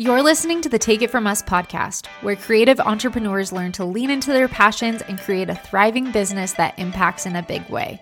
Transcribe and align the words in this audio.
You're 0.00 0.22
listening 0.22 0.60
to 0.60 0.68
the 0.68 0.78
Take 0.78 1.02
It 1.02 1.10
From 1.10 1.26
Us 1.26 1.42
podcast, 1.42 2.06
where 2.22 2.36
creative 2.36 2.78
entrepreneurs 2.78 3.50
learn 3.50 3.72
to 3.72 3.84
lean 3.84 4.10
into 4.10 4.32
their 4.32 4.46
passions 4.46 5.02
and 5.02 5.18
create 5.18 5.50
a 5.50 5.56
thriving 5.56 6.12
business 6.12 6.52
that 6.52 6.78
impacts 6.78 7.26
in 7.26 7.34
a 7.34 7.42
big 7.42 7.68
way. 7.68 8.00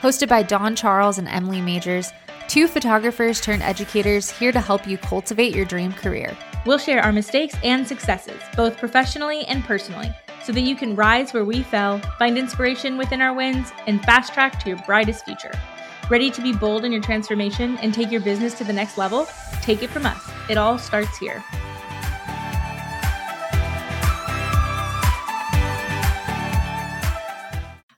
Hosted 0.00 0.28
by 0.28 0.42
Dawn 0.42 0.74
Charles 0.74 1.18
and 1.18 1.28
Emily 1.28 1.60
Magers, 1.60 2.12
two 2.48 2.66
photographers 2.66 3.40
turned 3.40 3.62
educators 3.62 4.28
here 4.28 4.50
to 4.50 4.58
help 4.60 4.88
you 4.88 4.98
cultivate 4.98 5.54
your 5.54 5.64
dream 5.64 5.92
career. 5.92 6.36
We'll 6.66 6.78
share 6.78 7.00
our 7.00 7.12
mistakes 7.12 7.54
and 7.62 7.86
successes, 7.86 8.42
both 8.56 8.76
professionally 8.76 9.44
and 9.44 9.62
personally, 9.62 10.10
so 10.42 10.50
that 10.50 10.62
you 10.62 10.74
can 10.74 10.96
rise 10.96 11.32
where 11.32 11.44
we 11.44 11.62
fell, 11.62 12.00
find 12.18 12.36
inspiration 12.38 12.98
within 12.98 13.22
our 13.22 13.32
wins, 13.32 13.70
and 13.86 14.04
fast 14.04 14.34
track 14.34 14.58
to 14.64 14.68
your 14.68 14.78
brightest 14.78 15.24
future. 15.24 15.52
Ready 16.08 16.30
to 16.30 16.40
be 16.40 16.52
bold 16.52 16.84
in 16.84 16.92
your 16.92 17.02
transformation 17.02 17.78
and 17.78 17.92
take 17.92 18.12
your 18.12 18.20
business 18.20 18.54
to 18.58 18.64
the 18.64 18.72
next 18.72 18.96
level? 18.96 19.26
Take 19.60 19.82
it 19.82 19.90
from 19.90 20.06
us. 20.06 20.30
It 20.48 20.56
all 20.56 20.78
starts 20.78 21.18
here. 21.18 21.42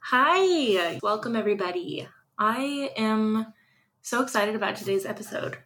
Hi, 0.00 0.98
welcome 1.02 1.36
everybody. 1.36 2.08
I 2.38 2.92
am 2.96 3.52
so 4.00 4.22
excited 4.22 4.54
about 4.54 4.76
today's 4.76 5.04
episode, 5.04 5.58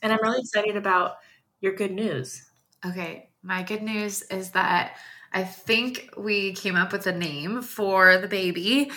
and 0.00 0.12
I'm 0.12 0.22
really 0.22 0.42
excited 0.42 0.76
about 0.76 1.16
your 1.60 1.74
good 1.74 1.90
news. 1.90 2.40
Okay, 2.86 3.30
my 3.42 3.64
good 3.64 3.82
news 3.82 4.22
is 4.22 4.52
that 4.52 4.94
I 5.32 5.42
think 5.42 6.10
we 6.16 6.52
came 6.52 6.76
up 6.76 6.92
with 6.92 7.08
a 7.08 7.12
name 7.12 7.62
for 7.62 8.16
the 8.18 8.28
baby. 8.28 8.92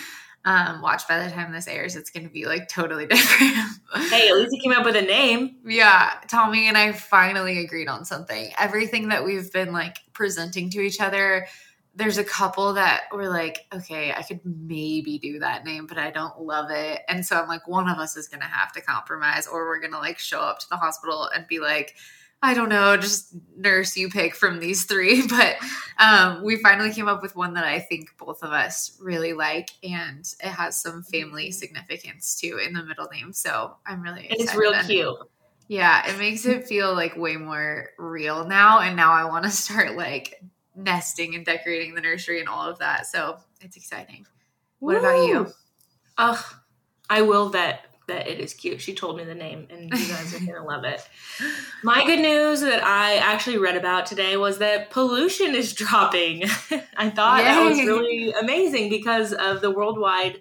Um, 0.46 0.82
watch 0.82 1.08
by 1.08 1.24
the 1.24 1.30
time 1.30 1.52
this 1.52 1.66
airs, 1.66 1.96
it's 1.96 2.10
going 2.10 2.26
to 2.26 2.32
be 2.32 2.44
like 2.44 2.68
totally 2.68 3.06
different. 3.08 3.56
hey, 4.10 4.28
at 4.28 4.36
least 4.36 4.52
you 4.52 4.60
came 4.62 4.72
up 4.78 4.84
with 4.84 4.96
a 4.96 5.02
name. 5.02 5.56
Yeah, 5.64 6.10
Tommy 6.28 6.68
and 6.68 6.76
I 6.76 6.92
finally 6.92 7.64
agreed 7.64 7.88
on 7.88 8.04
something. 8.04 8.50
Everything 8.58 9.08
that 9.08 9.24
we've 9.24 9.50
been 9.52 9.72
like 9.72 9.98
presenting 10.12 10.68
to 10.70 10.80
each 10.80 11.00
other, 11.00 11.46
there's 11.94 12.18
a 12.18 12.24
couple 12.24 12.74
that 12.74 13.04
were 13.12 13.28
like, 13.28 13.66
okay, 13.72 14.12
I 14.12 14.22
could 14.22 14.40
maybe 14.44 15.18
do 15.18 15.38
that 15.38 15.64
name, 15.64 15.86
but 15.86 15.96
I 15.96 16.10
don't 16.10 16.40
love 16.40 16.70
it. 16.70 17.02
And 17.08 17.24
so 17.24 17.40
I'm 17.40 17.48
like, 17.48 17.66
one 17.68 17.88
of 17.88 17.98
us 17.98 18.16
is 18.16 18.28
going 18.28 18.40
to 18.40 18.46
have 18.46 18.72
to 18.72 18.82
compromise, 18.82 19.46
or 19.46 19.66
we're 19.66 19.80
going 19.80 19.92
to 19.92 19.98
like 19.98 20.18
show 20.18 20.40
up 20.40 20.58
to 20.60 20.68
the 20.68 20.76
hospital 20.76 21.30
and 21.34 21.46
be 21.46 21.60
like, 21.60 21.94
I 22.44 22.52
don't 22.52 22.68
know, 22.68 22.94
just 22.98 23.34
nurse 23.56 23.96
you 23.96 24.10
pick 24.10 24.34
from 24.34 24.60
these 24.60 24.84
three. 24.84 25.26
But 25.34 25.56
um, 25.98 26.44
we 26.44 26.56
finally 26.56 26.92
came 26.92 27.08
up 27.08 27.22
with 27.22 27.34
one 27.34 27.54
that 27.54 27.64
I 27.64 27.80
think 27.80 28.10
both 28.18 28.42
of 28.42 28.50
us 28.52 28.98
really 29.00 29.32
like, 29.32 29.70
and 29.82 30.24
it 30.40 30.48
has 30.48 30.80
some 30.80 31.02
family 31.02 31.50
significance 31.50 32.38
too 32.38 32.58
in 32.64 32.74
the 32.74 32.84
middle 32.84 33.08
name. 33.10 33.32
So 33.32 33.76
I'm 33.86 34.02
really 34.02 34.26
excited. 34.26 34.44
It's 34.44 34.54
real 34.54 34.74
cute. 34.82 35.16
Yeah, 35.68 36.06
it 36.06 36.18
makes 36.18 36.44
it 36.44 36.68
feel 36.68 36.92
like 36.92 37.16
way 37.16 37.36
more 37.36 37.88
real 37.98 38.46
now. 38.46 38.80
And 38.80 38.94
now 38.94 39.12
I 39.12 39.24
want 39.24 39.44
to 39.44 39.50
start 39.64 39.96
like 39.96 40.42
nesting 40.76 41.34
and 41.34 41.46
decorating 41.46 41.94
the 41.94 42.02
nursery 42.02 42.40
and 42.40 42.48
all 42.48 42.68
of 42.68 42.78
that. 42.80 43.06
So 43.06 43.38
it's 43.62 43.76
exciting. 43.76 44.26
What 44.80 44.94
Woo! 44.94 45.00
about 45.00 45.26
you? 45.26 45.46
Ugh, 46.18 46.44
I 47.08 47.22
will 47.22 47.48
vet 47.48 47.86
that 48.06 48.28
it 48.28 48.40
is 48.40 48.54
cute. 48.54 48.80
She 48.80 48.94
told 48.94 49.16
me 49.16 49.24
the 49.24 49.34
name, 49.34 49.66
and 49.70 49.84
you 49.90 50.08
guys 50.08 50.34
are 50.34 50.44
gonna 50.44 50.64
love 50.66 50.84
it. 50.84 51.06
My 51.82 52.04
good 52.04 52.20
news 52.20 52.60
that 52.60 52.84
I 52.84 53.16
actually 53.16 53.58
read 53.58 53.76
about 53.76 54.06
today 54.06 54.36
was 54.36 54.58
that 54.58 54.90
pollution 54.90 55.54
is 55.54 55.72
dropping. 55.72 56.44
I 56.96 57.10
thought 57.10 57.38
Yay. 57.38 57.44
that 57.44 57.64
was 57.64 57.78
really 57.78 58.32
amazing 58.32 58.90
because 58.90 59.32
of 59.32 59.60
the 59.60 59.70
worldwide 59.70 60.40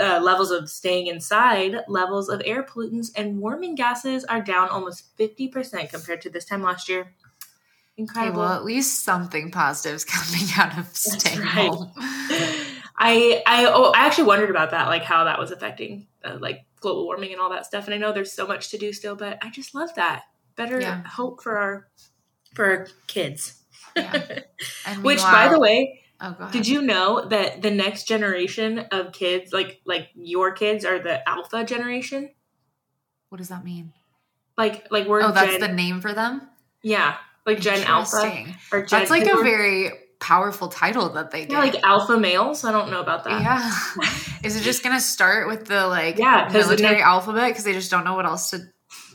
uh, 0.00 0.20
levels 0.22 0.50
of 0.50 0.70
staying 0.70 1.06
inside, 1.06 1.76
levels 1.86 2.28
of 2.28 2.42
air 2.44 2.62
pollutants 2.62 3.10
and 3.14 3.38
warming 3.38 3.74
gases 3.74 4.24
are 4.24 4.40
down 4.40 4.68
almost 4.68 5.16
50% 5.18 5.90
compared 5.90 6.22
to 6.22 6.30
this 6.30 6.44
time 6.44 6.62
last 6.62 6.88
year. 6.88 7.14
Incredible. 7.96 8.40
Okay, 8.40 8.48
well, 8.48 8.56
at 8.56 8.64
least 8.64 9.04
something 9.04 9.50
positive 9.50 9.96
is 9.96 10.04
coming 10.04 10.48
out 10.58 10.78
of 10.78 10.96
staying 10.96 11.40
right. 11.40 11.68
home. 11.68 11.92
I 13.00 13.42
I 13.46 13.66
oh, 13.66 13.92
I 13.94 14.06
actually 14.06 14.24
wondered 14.24 14.50
about 14.50 14.70
that, 14.70 14.88
like 14.88 15.02
how 15.02 15.24
that 15.24 15.38
was 15.38 15.50
affecting 15.50 16.06
uh, 16.24 16.38
like 16.40 16.64
global 16.80 17.04
warming 17.04 17.32
and 17.32 17.40
all 17.40 17.50
that 17.50 17.66
stuff. 17.66 17.86
And 17.86 17.94
I 17.94 17.98
know 17.98 18.12
there's 18.12 18.32
so 18.32 18.46
much 18.46 18.70
to 18.70 18.78
do 18.78 18.92
still, 18.92 19.14
but 19.14 19.38
I 19.42 19.50
just 19.50 19.74
love 19.74 19.94
that. 19.94 20.24
Better 20.56 20.80
yeah. 20.80 21.02
hope 21.06 21.42
for 21.42 21.58
our 21.58 21.88
for 22.54 22.64
our 22.64 22.86
kids. 23.06 23.62
Yeah. 23.96 24.40
Which, 25.02 25.20
by 25.20 25.48
the 25.48 25.58
way, 25.58 26.02
oh, 26.20 26.48
did 26.52 26.66
you 26.66 26.82
know 26.82 27.26
that 27.28 27.62
the 27.62 27.70
next 27.70 28.08
generation 28.08 28.80
of 28.90 29.12
kids, 29.12 29.52
like 29.52 29.80
like 29.84 30.08
your 30.14 30.52
kids, 30.52 30.84
are 30.84 30.98
the 30.98 31.26
alpha 31.28 31.64
generation? 31.64 32.30
What 33.28 33.38
does 33.38 33.48
that 33.48 33.64
mean? 33.64 33.92
Like 34.58 34.88
like 34.90 35.06
we're 35.06 35.22
oh, 35.22 35.32
that's 35.32 35.52
Gen, 35.52 35.60
the 35.60 35.68
name 35.68 36.00
for 36.00 36.12
them. 36.12 36.48
Yeah, 36.82 37.16
like 37.46 37.60
Gen 37.60 37.82
Alpha 37.84 38.46
or 38.72 38.82
Gen. 38.82 39.00
That's 39.00 39.10
like 39.10 39.26
a 39.26 39.42
very 39.42 39.92
powerful 40.20 40.68
title 40.68 41.08
that 41.10 41.30
they 41.30 41.40
get. 41.40 41.50
Yeah, 41.50 41.58
like 41.58 41.82
alpha 41.82 42.18
males. 42.18 42.64
I 42.64 42.72
don't 42.72 42.90
know 42.90 43.00
about 43.00 43.24
that. 43.24 43.42
Yeah. 43.42 44.04
Is 44.44 44.56
it 44.56 44.62
just 44.62 44.82
gonna 44.82 45.00
start 45.00 45.48
with 45.48 45.66
the 45.66 45.86
like 45.86 46.18
yeah, 46.18 46.48
military 46.52 46.96
next, 46.96 47.04
alphabet 47.04 47.50
because 47.50 47.64
they 47.64 47.72
just 47.72 47.90
don't 47.90 48.04
know 48.04 48.14
what 48.14 48.26
else 48.26 48.50
to 48.50 48.60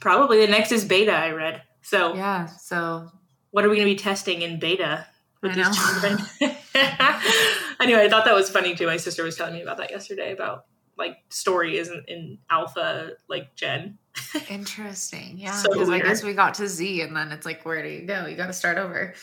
Probably 0.01 0.45
the 0.45 0.51
next 0.51 0.71
is 0.71 0.85
beta, 0.85 1.13
I 1.13 1.31
read. 1.31 1.61
So 1.81 2.15
Yeah, 2.15 2.47
so 2.47 3.09
what 3.51 3.63
are 3.65 3.69
we 3.69 3.77
gonna 3.77 3.85
be 3.85 3.95
testing 3.95 4.41
in 4.41 4.59
beta 4.59 5.05
with 5.41 5.53
I 5.53 5.55
these 5.55 5.77
children? 5.77 6.17
anyway, 7.79 8.03
I 8.03 8.09
thought 8.09 8.25
that 8.25 8.35
was 8.35 8.49
funny 8.49 8.75
too. 8.75 8.87
My 8.87 8.97
sister 8.97 9.23
was 9.23 9.35
telling 9.35 9.53
me 9.53 9.61
about 9.61 9.77
that 9.77 9.91
yesterday 9.91 10.31
about 10.31 10.65
like 10.97 11.17
story 11.29 11.77
isn't 11.77 12.07
in 12.07 12.39
alpha 12.49 13.11
like 13.29 13.55
gen. 13.55 13.97
Interesting. 14.49 15.37
Yeah. 15.37 15.61
Because 15.63 15.87
so 15.87 15.93
I 15.93 15.99
guess 15.99 16.23
we 16.23 16.33
got 16.33 16.55
to 16.55 16.67
Z 16.67 17.01
and 17.01 17.15
then 17.15 17.31
it's 17.31 17.45
like 17.45 17.63
where 17.63 17.81
do 17.83 17.89
you 17.89 18.05
go? 18.05 18.25
You 18.25 18.35
gotta 18.35 18.53
start 18.53 18.77
over. 18.77 19.13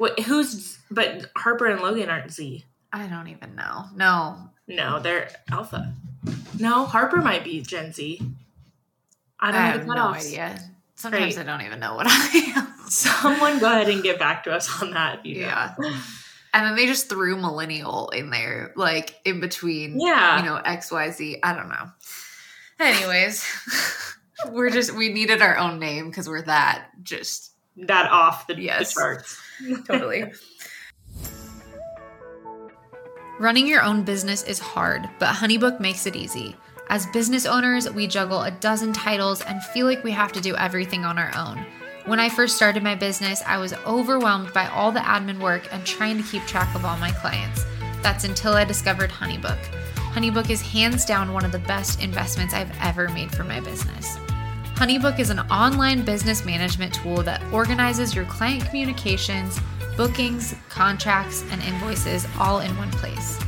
What? 0.00 0.18
Who's? 0.20 0.78
But 0.90 1.26
Harper 1.36 1.66
and 1.66 1.82
Logan 1.82 2.08
aren't 2.08 2.32
Z. 2.32 2.64
I 2.90 3.06
don't 3.06 3.28
even 3.28 3.54
know. 3.54 3.84
No, 3.94 4.50
no, 4.66 4.98
they're 4.98 5.28
Alpha. 5.50 5.92
No, 6.58 6.86
Harper 6.86 7.18
might 7.18 7.44
be 7.44 7.60
Gen 7.60 7.92
Z. 7.92 8.18
I 9.38 9.52
don't 9.52 9.60
I 9.60 9.66
have 9.66 9.86
no 9.86 10.08
idea. 10.08 10.58
Sometimes 10.94 11.34
Great. 11.34 11.46
I 11.46 11.50
don't 11.50 11.66
even 11.66 11.80
know 11.80 11.96
what 11.96 12.06
I 12.08 12.52
am. 12.56 12.74
Someone 12.88 13.58
go 13.58 13.66
ahead 13.66 13.90
and 13.90 14.02
get 14.02 14.18
back 14.18 14.44
to 14.44 14.52
us 14.52 14.80
on 14.80 14.92
that. 14.92 15.26
yeah. 15.26 15.74
And 16.54 16.66
then 16.66 16.76
they 16.76 16.86
just 16.86 17.10
threw 17.10 17.36
millennial 17.36 18.08
in 18.08 18.30
there, 18.30 18.72
like 18.76 19.16
in 19.26 19.40
between, 19.40 20.00
yeah, 20.00 20.38
you 20.38 20.46
know, 20.46 20.56
X, 20.56 20.90
Y, 20.90 21.10
Z. 21.10 21.40
I 21.42 21.54
don't 21.54 21.68
know. 21.68 21.90
Anyways, 22.80 23.44
we're 24.50 24.70
just 24.70 24.96
we 24.96 25.10
needed 25.10 25.42
our 25.42 25.58
own 25.58 25.78
name 25.78 26.08
because 26.08 26.26
we're 26.26 26.40
that 26.40 26.88
just 27.02 27.50
that 27.86 28.10
off 28.10 28.46
the, 28.46 28.60
yes. 28.60 28.94
the 28.94 29.00
charts. 29.00 29.40
totally. 29.86 30.32
Running 33.38 33.66
your 33.66 33.82
own 33.82 34.04
business 34.04 34.42
is 34.42 34.58
hard, 34.58 35.08
but 35.18 35.34
Honeybook 35.34 35.80
makes 35.80 36.06
it 36.06 36.14
easy. 36.14 36.54
As 36.90 37.06
business 37.06 37.46
owners, 37.46 37.88
we 37.88 38.06
juggle 38.06 38.42
a 38.42 38.50
dozen 38.50 38.92
titles 38.92 39.42
and 39.42 39.62
feel 39.62 39.86
like 39.86 40.04
we 40.04 40.10
have 40.10 40.32
to 40.32 40.40
do 40.40 40.56
everything 40.56 41.04
on 41.04 41.18
our 41.18 41.32
own. 41.36 41.64
When 42.04 42.18
I 42.18 42.28
first 42.28 42.56
started 42.56 42.82
my 42.82 42.94
business, 42.94 43.42
I 43.46 43.58
was 43.58 43.72
overwhelmed 43.86 44.52
by 44.52 44.66
all 44.66 44.90
the 44.90 45.00
admin 45.00 45.38
work 45.38 45.72
and 45.72 45.86
trying 45.86 46.16
to 46.16 46.28
keep 46.28 46.42
track 46.42 46.74
of 46.74 46.84
all 46.84 46.96
my 46.98 47.12
clients. 47.12 47.64
That's 48.02 48.24
until 48.24 48.54
I 48.54 48.64
discovered 48.64 49.10
Honeybook. 49.10 49.62
Honeybook 50.12 50.50
is 50.50 50.60
hands 50.60 51.04
down 51.04 51.32
one 51.32 51.44
of 51.44 51.52
the 51.52 51.60
best 51.60 52.02
investments 52.02 52.52
I've 52.52 52.76
ever 52.82 53.08
made 53.10 53.30
for 53.32 53.44
my 53.44 53.60
business. 53.60 54.18
Honeybook 54.80 55.18
is 55.18 55.28
an 55.28 55.40
online 55.50 56.06
business 56.06 56.46
management 56.46 56.94
tool 56.94 57.22
that 57.24 57.42
organizes 57.52 58.14
your 58.14 58.24
client 58.24 58.64
communications, 58.64 59.60
bookings, 59.94 60.54
contracts, 60.70 61.44
and 61.50 61.60
invoices 61.64 62.26
all 62.38 62.60
in 62.60 62.74
one 62.78 62.90
place. 62.92 63.38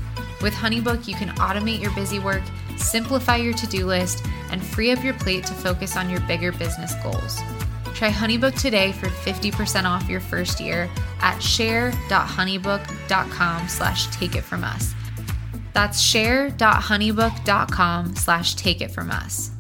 With 0.42 0.52
Honeybook, 0.52 1.08
you 1.08 1.14
can 1.14 1.30
automate 1.36 1.80
your 1.80 1.90
busy 1.94 2.18
work, 2.18 2.42
simplify 2.76 3.36
your 3.36 3.54
to 3.54 3.66
do 3.66 3.86
list, 3.86 4.26
and 4.50 4.62
free 4.62 4.92
up 4.92 5.02
your 5.02 5.14
plate 5.14 5.46
to 5.46 5.54
focus 5.54 5.96
on 5.96 6.10
your 6.10 6.20
bigger 6.20 6.52
business 6.52 6.92
goals. 7.02 7.38
Try 7.94 8.10
Honeybook 8.10 8.60
today 8.60 8.92
for 8.92 9.06
50% 9.06 9.86
off 9.86 10.06
your 10.10 10.20
first 10.20 10.60
year 10.60 10.90
at 11.22 11.42
share.honeybook.com 11.42 13.68
slash 13.68 14.06
take 14.08 14.36
it 14.36 14.44
from 14.44 14.64
us. 14.64 14.92
That's 15.72 15.98
share.honeybook.com 15.98 18.16
slash 18.16 18.54
take 18.54 18.82
it 18.82 18.90
from 18.90 19.10
us. 19.10 19.50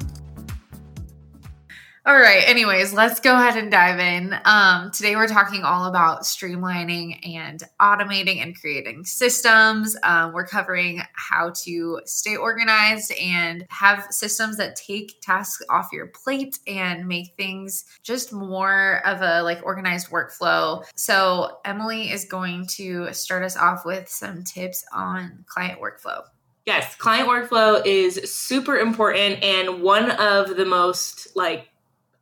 All 2.04 2.18
right. 2.18 2.42
Anyways, 2.48 2.92
let's 2.92 3.20
go 3.20 3.32
ahead 3.36 3.56
and 3.56 3.70
dive 3.70 4.00
in. 4.00 4.34
Um, 4.44 4.90
today, 4.90 5.14
we're 5.14 5.28
talking 5.28 5.62
all 5.62 5.84
about 5.84 6.22
streamlining 6.22 7.24
and 7.24 7.62
automating 7.80 8.42
and 8.42 8.60
creating 8.60 9.04
systems. 9.04 9.96
Um, 10.02 10.32
we're 10.32 10.48
covering 10.48 11.02
how 11.12 11.52
to 11.62 12.00
stay 12.04 12.34
organized 12.34 13.12
and 13.12 13.64
have 13.68 14.08
systems 14.10 14.56
that 14.56 14.74
take 14.74 15.20
tasks 15.20 15.64
off 15.70 15.90
your 15.92 16.08
plate 16.08 16.58
and 16.66 17.06
make 17.06 17.36
things 17.36 17.84
just 18.02 18.32
more 18.32 19.00
of 19.06 19.22
a 19.22 19.40
like 19.44 19.64
organized 19.64 20.10
workflow. 20.10 20.84
So, 20.96 21.60
Emily 21.64 22.10
is 22.10 22.24
going 22.24 22.66
to 22.78 23.12
start 23.12 23.44
us 23.44 23.56
off 23.56 23.84
with 23.84 24.08
some 24.08 24.42
tips 24.42 24.84
on 24.92 25.44
client 25.46 25.80
workflow. 25.80 26.24
Yes, 26.66 26.94
client 26.96 27.28
workflow 27.28 27.84
is 27.84 28.32
super 28.32 28.78
important 28.78 29.42
and 29.42 29.82
one 29.82 30.12
of 30.12 30.56
the 30.56 30.64
most 30.64 31.36
like 31.36 31.68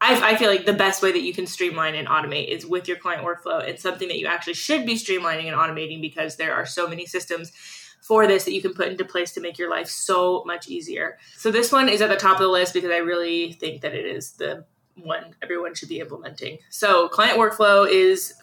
I, 0.01 0.33
I 0.33 0.37
feel 0.37 0.51
like 0.51 0.65
the 0.65 0.73
best 0.73 1.03
way 1.03 1.13
that 1.13 1.23
you 1.23 1.35
can 1.35 1.47
streamline 1.47 1.95
and 1.95 2.09
automate 2.09 2.49
is 2.49 2.65
with 2.65 2.89
your 2.89 2.97
client 2.97 3.25
workflow. 3.25 3.63
It's 3.63 3.83
something 3.83 4.09
that 4.09 4.19
you 4.19 4.27
actually 4.27 4.55
should 4.55 4.87
be 4.87 4.95
streamlining 4.95 5.47
and 5.47 5.57
automating 5.57 6.01
because 6.01 6.37
there 6.37 6.55
are 6.55 6.65
so 6.65 6.89
many 6.89 7.07
systems 7.07 7.53
for 8.01 8.27
this 8.27 8.45
that 8.45 8.53
you 8.53 8.63
can 8.63 8.73
put 8.73 8.89
into 8.89 9.05
place 9.05 9.33
to 9.33 9.41
make 9.41 9.59
your 9.59 9.71
life 9.71 9.89
so 9.89 10.43
much 10.47 10.69
easier. 10.69 11.19
So 11.37 11.51
this 11.51 11.71
one 11.71 11.89
is 11.89 12.01
at 12.01 12.09
the 12.09 12.17
top 12.17 12.37
of 12.37 12.43
the 12.43 12.49
list 12.49 12.73
because 12.73 12.91
I 12.91 12.99
really 12.99 13.53
think 13.53 13.83
that 13.83 13.95
it 13.95 14.07
is 14.07 14.33
the 14.33 14.65
one 14.97 15.35
everyone 15.43 15.75
should 15.75 15.89
be 15.89 16.01
implementing. 16.01 16.59
So 16.71 17.09
client 17.09 17.39
workflow 17.39 17.89
is 17.89 18.35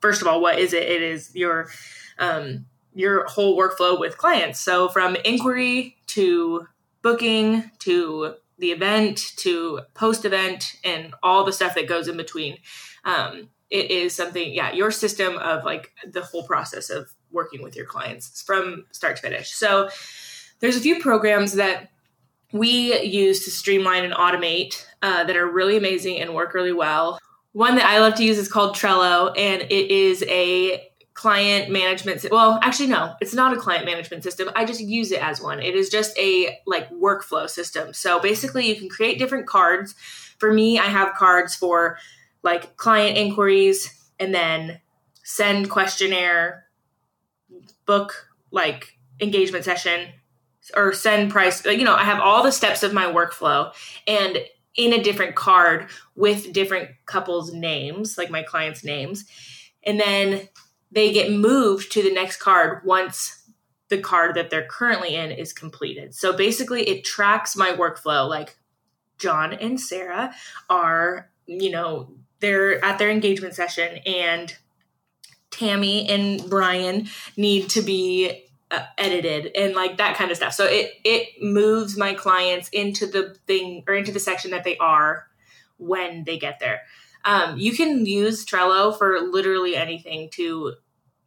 first 0.00 0.22
of 0.22 0.28
all, 0.28 0.40
what 0.40 0.58
is 0.58 0.72
it? 0.72 0.82
It 0.82 1.02
is 1.02 1.34
your 1.34 1.68
um, 2.18 2.66
your 2.94 3.26
whole 3.26 3.56
workflow 3.56 3.98
with 3.98 4.18
clients. 4.18 4.60
So 4.60 4.88
from 4.88 5.16
inquiry 5.24 5.96
to 6.08 6.66
booking 7.02 7.70
to 7.80 8.34
the 8.62 8.70
event 8.70 9.32
to 9.36 9.80
post 9.92 10.24
event 10.24 10.76
and 10.84 11.12
all 11.20 11.44
the 11.44 11.52
stuff 11.52 11.74
that 11.74 11.88
goes 11.88 12.06
in 12.06 12.16
between. 12.16 12.58
Um, 13.04 13.48
it 13.70 13.90
is 13.90 14.14
something, 14.14 14.54
yeah, 14.54 14.70
your 14.72 14.92
system 14.92 15.36
of 15.38 15.64
like 15.64 15.90
the 16.08 16.22
whole 16.22 16.44
process 16.44 16.88
of 16.88 17.10
working 17.32 17.60
with 17.60 17.74
your 17.74 17.86
clients 17.86 18.40
from 18.40 18.86
start 18.92 19.16
to 19.16 19.22
finish. 19.22 19.50
So 19.50 19.90
there's 20.60 20.76
a 20.76 20.80
few 20.80 21.00
programs 21.00 21.54
that 21.54 21.90
we 22.52 22.96
use 23.02 23.44
to 23.46 23.50
streamline 23.50 24.04
and 24.04 24.14
automate 24.14 24.86
uh, 25.02 25.24
that 25.24 25.36
are 25.36 25.50
really 25.50 25.76
amazing 25.76 26.20
and 26.20 26.32
work 26.32 26.54
really 26.54 26.72
well. 26.72 27.18
One 27.50 27.74
that 27.74 27.86
I 27.86 27.98
love 27.98 28.14
to 28.14 28.24
use 28.24 28.38
is 28.38 28.46
called 28.46 28.76
Trello, 28.76 29.34
and 29.36 29.62
it 29.62 29.90
is 29.90 30.22
a 30.28 30.88
client 31.14 31.70
management 31.70 32.24
well 32.30 32.58
actually 32.62 32.86
no 32.86 33.14
it's 33.20 33.34
not 33.34 33.52
a 33.52 33.56
client 33.56 33.84
management 33.84 34.22
system. 34.22 34.48
I 34.56 34.64
just 34.64 34.80
use 34.80 35.12
it 35.12 35.22
as 35.22 35.42
one. 35.42 35.60
It 35.60 35.74
is 35.74 35.90
just 35.90 36.18
a 36.18 36.58
like 36.66 36.90
workflow 36.90 37.48
system. 37.48 37.92
So 37.92 38.18
basically 38.18 38.66
you 38.66 38.76
can 38.76 38.88
create 38.88 39.18
different 39.18 39.46
cards. 39.46 39.94
For 40.38 40.52
me 40.52 40.78
i 40.78 40.86
have 40.86 41.14
cards 41.14 41.54
for 41.54 41.98
like 42.42 42.76
client 42.76 43.16
inquiries 43.16 44.10
and 44.18 44.34
then 44.34 44.80
send 45.22 45.70
questionnaire 45.70 46.64
book 47.86 48.28
like 48.50 48.98
engagement 49.20 49.64
session 49.64 50.08
or 50.74 50.92
send 50.92 51.30
price 51.30 51.64
you 51.64 51.84
know 51.84 51.94
i 51.94 52.02
have 52.02 52.18
all 52.18 52.42
the 52.42 52.50
steps 52.50 52.82
of 52.82 52.92
my 52.92 53.04
workflow 53.04 53.72
and 54.08 54.38
in 54.74 54.92
a 54.92 55.02
different 55.02 55.34
card 55.34 55.88
with 56.14 56.52
different 56.52 56.90
couples 57.06 57.52
names 57.52 58.16
like 58.16 58.30
my 58.30 58.42
clients 58.42 58.84
names. 58.84 59.24
And 59.84 60.00
then 60.00 60.48
they 60.92 61.12
get 61.12 61.32
moved 61.32 61.90
to 61.92 62.02
the 62.02 62.12
next 62.12 62.36
card 62.36 62.84
once 62.84 63.42
the 63.88 63.98
card 63.98 64.34
that 64.34 64.50
they're 64.50 64.66
currently 64.66 65.14
in 65.14 65.30
is 65.30 65.52
completed 65.52 66.14
so 66.14 66.32
basically 66.32 66.82
it 66.88 67.04
tracks 67.04 67.56
my 67.56 67.72
workflow 67.72 68.28
like 68.28 68.56
john 69.18 69.52
and 69.52 69.80
sarah 69.80 70.32
are 70.70 71.30
you 71.46 71.70
know 71.70 72.08
they're 72.40 72.84
at 72.84 72.98
their 72.98 73.10
engagement 73.10 73.54
session 73.54 73.98
and 74.04 74.56
Tammy 75.52 76.08
and 76.08 76.42
Brian 76.50 77.08
need 77.36 77.70
to 77.70 77.82
be 77.82 78.44
uh, 78.72 78.84
edited 78.98 79.54
and 79.54 79.74
like 79.74 79.98
that 79.98 80.16
kind 80.16 80.30
of 80.30 80.36
stuff. 80.36 80.54
So 80.54 80.64
it 80.64 80.94
it 81.04 81.42
moves 81.42 81.96
my 81.96 82.14
clients 82.14 82.68
into 82.70 83.06
the 83.06 83.36
thing 83.46 83.84
or 83.86 83.94
into 83.94 84.10
the 84.10 84.18
section 84.18 84.50
that 84.50 84.64
they 84.64 84.76
are 84.78 85.28
when 85.76 86.24
they 86.24 86.38
get 86.38 86.58
there. 86.58 86.80
Um, 87.24 87.56
you 87.56 87.72
can 87.72 88.04
use 88.04 88.44
Trello 88.44 88.96
for 88.96 89.20
literally 89.20 89.76
anything 89.76 90.28
to 90.30 90.74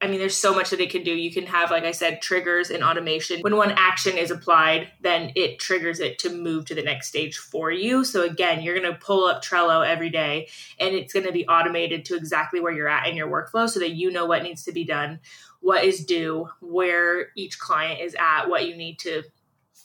I 0.02 0.08
mean, 0.08 0.20
there's 0.20 0.36
so 0.36 0.54
much 0.54 0.72
that 0.72 0.82
it 0.82 0.90
can 0.90 1.04
do. 1.04 1.12
You 1.16 1.32
can 1.32 1.46
have, 1.46 1.72
like 1.72 1.86
I 1.86 1.92
said, 1.92 2.22
triggers 2.22 2.70
and 2.70 2.84
automation. 2.84 3.42
When 3.42 3.56
one 3.56 3.72
action 3.72 4.18
is 4.18 4.30
applied, 4.30 4.90
then 5.02 5.32
it 5.36 5.58
triggers 5.58 6.02
it 6.02 6.20
to 6.20 6.30
move 6.30 6.66
to 6.66 6.76
the 6.76 6.84
next 6.84 7.08
stage 7.08 7.38
for 7.38 7.72
you. 7.72 8.04
So, 8.04 8.24
again, 8.24 8.62
you're 8.62 8.78
going 8.80 8.92
to 8.92 9.00
pull 9.00 9.26
up 9.26 9.44
Trello 9.44 9.88
every 9.88 10.10
day 10.10 10.50
and 10.80 10.94
it's 10.94 11.14
going 11.14 11.26
to 11.26 11.32
be 11.32 11.48
automated 11.48 12.04
to 12.06 12.16
exactly 12.16 12.60
where 12.60 12.74
you're 12.74 12.90
at 12.90 13.08
in 13.08 13.16
your 13.16 13.30
workflow 13.30 13.70
so 13.70 13.80
that 13.80 13.96
you 13.96 14.12
know 14.12 14.26
what 14.26 14.44
needs 14.44 14.64
to 14.66 14.74
be 14.74 14.84
done, 14.84 15.22
what 15.62 15.86
is 15.86 16.06
due, 16.06 16.50
where 16.60 17.30
each 17.36 17.58
client 17.58 18.02
is 18.02 18.16
at, 18.20 18.50
what 18.50 18.68
you 18.68 18.76
need 18.76 19.00
to, 19.00 19.24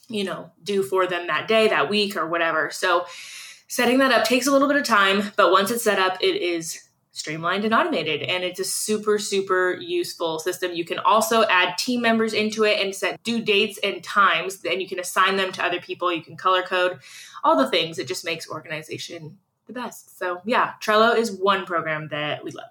you 0.08 0.24
know, 0.24 0.50
do 0.64 0.82
for 0.82 1.06
them 1.06 1.28
that 1.28 1.46
day, 1.46 1.68
that 1.68 1.88
week, 1.88 2.16
or 2.16 2.26
whatever. 2.26 2.68
So, 2.70 3.06
setting 3.70 3.98
that 3.98 4.10
up 4.10 4.24
takes 4.24 4.48
a 4.48 4.52
little 4.52 4.66
bit 4.66 4.76
of 4.76 4.84
time, 4.84 5.32
but 5.36 5.52
once 5.52 5.70
it's 5.70 5.84
set 5.84 6.00
up, 6.00 6.18
it 6.20 6.42
is 6.42 6.88
streamlined 7.12 7.64
and 7.64 7.72
automated 7.72 8.22
and 8.22 8.44
it's 8.44 8.60
a 8.60 8.64
super 8.64 9.18
super 9.18 9.74
useful 9.74 10.38
system. 10.38 10.72
You 10.72 10.84
can 10.84 10.98
also 11.00 11.44
add 11.48 11.76
team 11.76 12.02
members 12.02 12.32
into 12.32 12.64
it 12.64 12.80
and 12.80 12.94
set 12.94 13.22
due 13.24 13.42
dates 13.42 13.78
and 13.82 14.02
times 14.02 14.58
and 14.64 14.80
you 14.80 14.88
can 14.88 15.00
assign 15.00 15.36
them 15.36 15.50
to 15.52 15.64
other 15.64 15.80
people. 15.80 16.12
You 16.12 16.22
can 16.22 16.36
color 16.36 16.62
code 16.62 17.00
all 17.42 17.56
the 17.56 17.68
things. 17.68 17.98
It 17.98 18.06
just 18.06 18.24
makes 18.24 18.48
organization 18.48 19.38
the 19.66 19.72
best. 19.72 20.18
So 20.18 20.40
yeah 20.44 20.74
trello 20.80 21.16
is 21.16 21.32
one 21.32 21.66
program 21.66 22.08
that 22.08 22.44
we 22.44 22.52
love. 22.52 22.70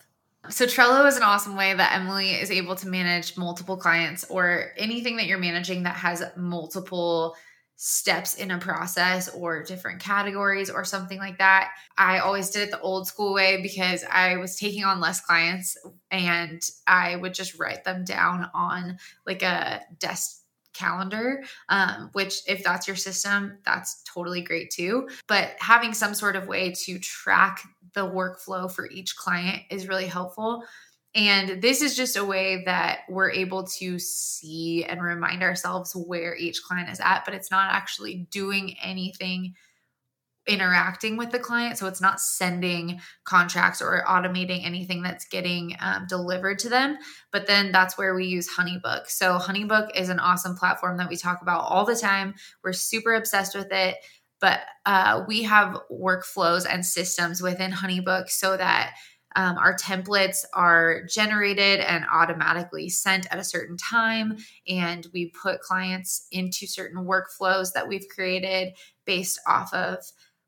So 0.50 0.66
Trello 0.66 1.06
is 1.06 1.18
an 1.18 1.24
awesome 1.24 1.57
way 1.57 1.74
that 1.74 1.94
Emily 1.94 2.31
is 2.31 2.50
able 2.50 2.74
to 2.78 2.88
manage 2.88 3.38
multiple 3.38 3.75
clients 3.75 4.24
or 4.30 4.72
anything 4.78 5.18
that 5.18 5.25
you're 5.25 5.38
managing 5.38 5.84
that 5.84 5.98
has 5.98 6.24
multiple 6.38 7.36
steps 7.81 8.36
in 8.36 8.52
a 8.52 8.58
process 8.58 9.30
or 9.30 9.64
different 9.64 10.02
categories 10.02 10.70
or 10.70 10.84
something 10.84 11.18
like 11.18 11.38
that. 11.38 11.72
I 11.98 12.20
always 12.20 12.50
did 12.50 12.64
it 12.64 12.72
the 12.72 12.81
old 12.81 13.08
school 13.08 13.34
way 13.34 13.62
because 13.62 14.04
I 14.12 14.36
was 14.36 14.58
taking 14.58 14.84
on 14.84 15.00
less 15.00 15.22
clients 15.22 15.78
and 16.12 16.62
I 16.88 17.16
would 17.16 17.34
just 17.34 17.58
write 17.58 17.86
them 17.86 18.04
down 18.04 18.50
on 18.54 18.98
like 19.26 19.44
a 19.44 19.80
desk 19.98 20.42
calendar 20.74 21.42
um, 21.70 22.10
which 22.14 22.42
if 22.48 22.64
that's 22.64 22.88
your 22.88 22.96
system 22.96 23.58
that's 23.66 24.04
totally 24.04 24.42
great 24.42 24.70
too 24.70 25.10
but 25.28 25.52
having 25.60 25.94
some 25.94 26.14
sort 26.14 26.36
of 26.36 26.48
way 26.48 26.72
to 26.72 27.00
track 27.00 27.64
the 27.94 28.06
workflow 28.06 28.72
for 28.72 28.90
each 28.90 29.16
client 29.18 29.64
is 29.72 29.88
really 29.88 30.06
helpful 30.06 30.64
and 31.15 31.61
this 31.61 31.81
is 31.81 31.95
just 31.95 32.17
a 32.17 32.25
way 32.25 32.63
that 32.65 33.00
we're 33.09 33.31
able 33.31 33.65
to 33.79 33.97
see 33.97 34.85
and 34.85 35.01
remind 35.01 35.41
ourselves 35.41 35.94
where 35.94 36.35
each 36.35 36.61
client 36.63 36.89
is 36.89 37.00
at, 37.00 37.25
but 37.25 37.33
it's 37.33 37.50
not 37.50 37.71
actually 37.71 38.27
doing 38.31 38.75
anything 38.83 39.56
interacting 40.47 41.15
with 41.15 41.31
the 41.31 41.39
client. 41.39 41.77
So 41.77 41.88
it's 41.88 42.01
not 42.01 42.19
sending 42.19 43.00
contracts 43.23 43.81
or 43.81 44.03
automating 44.07 44.65
anything 44.65 45.01
that's 45.03 45.25
getting 45.27 45.75
um, 45.79 46.07
delivered 46.07 46.59
to 46.59 46.69
them. 46.69 46.97
But 47.31 47.47
then 47.47 47.71
that's 47.71 47.97
where 47.97 48.15
we 48.15 48.25
use 48.25 48.50
Honeybook. 48.50 49.07
So 49.07 49.38
Honeybook 49.38 49.95
is 49.95 50.09
an 50.09 50.19
awesome 50.19 50.56
platform 50.56 50.97
that 50.97 51.09
we 51.09 51.17
talk 51.17 51.41
about 51.41 51.65
all 51.65 51.85
the 51.85 51.95
time. 51.95 52.33
We're 52.63 52.73
super 52.73 53.13
obsessed 53.13 53.56
with 53.56 53.71
it. 53.71 53.97
But 54.41 54.61
uh, 54.85 55.25
we 55.27 55.44
have 55.44 55.77
workflows 55.91 56.65
and 56.69 56.85
systems 56.85 57.41
within 57.41 57.71
Honeybook 57.71 58.30
so 58.30 58.56
that 58.56 58.95
um, 59.36 59.57
our 59.57 59.76
templates 59.76 60.44
are 60.54 61.04
generated 61.04 61.80
and 61.81 62.06
automatically 62.12 62.90
sent 62.90 63.28
at 63.31 63.40
a 63.40 63.44
certain 63.44 63.78
time. 63.78 64.38
And 64.68 65.06
we 65.14 65.31
put 65.42 65.62
clients 65.62 66.28
into 66.31 66.66
certain 66.66 67.06
workflows 67.06 67.74
that 67.74 67.88
we've 67.88 68.07
created 68.14 68.74
based 69.06 69.40
off 69.48 69.74
of 69.74 69.98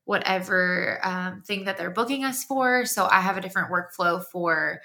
whatever 0.06 1.00
um, 1.04 1.42
thing 1.44 1.66
that 1.66 1.78
they're 1.78 1.92
booking 1.92 2.24
us 2.24 2.44
for. 2.44 2.86
So 2.86 3.08
I 3.10 3.22
have 3.22 3.38
a 3.38 3.42
different 3.42 3.72
workflow 3.72 4.24
for 4.24 4.82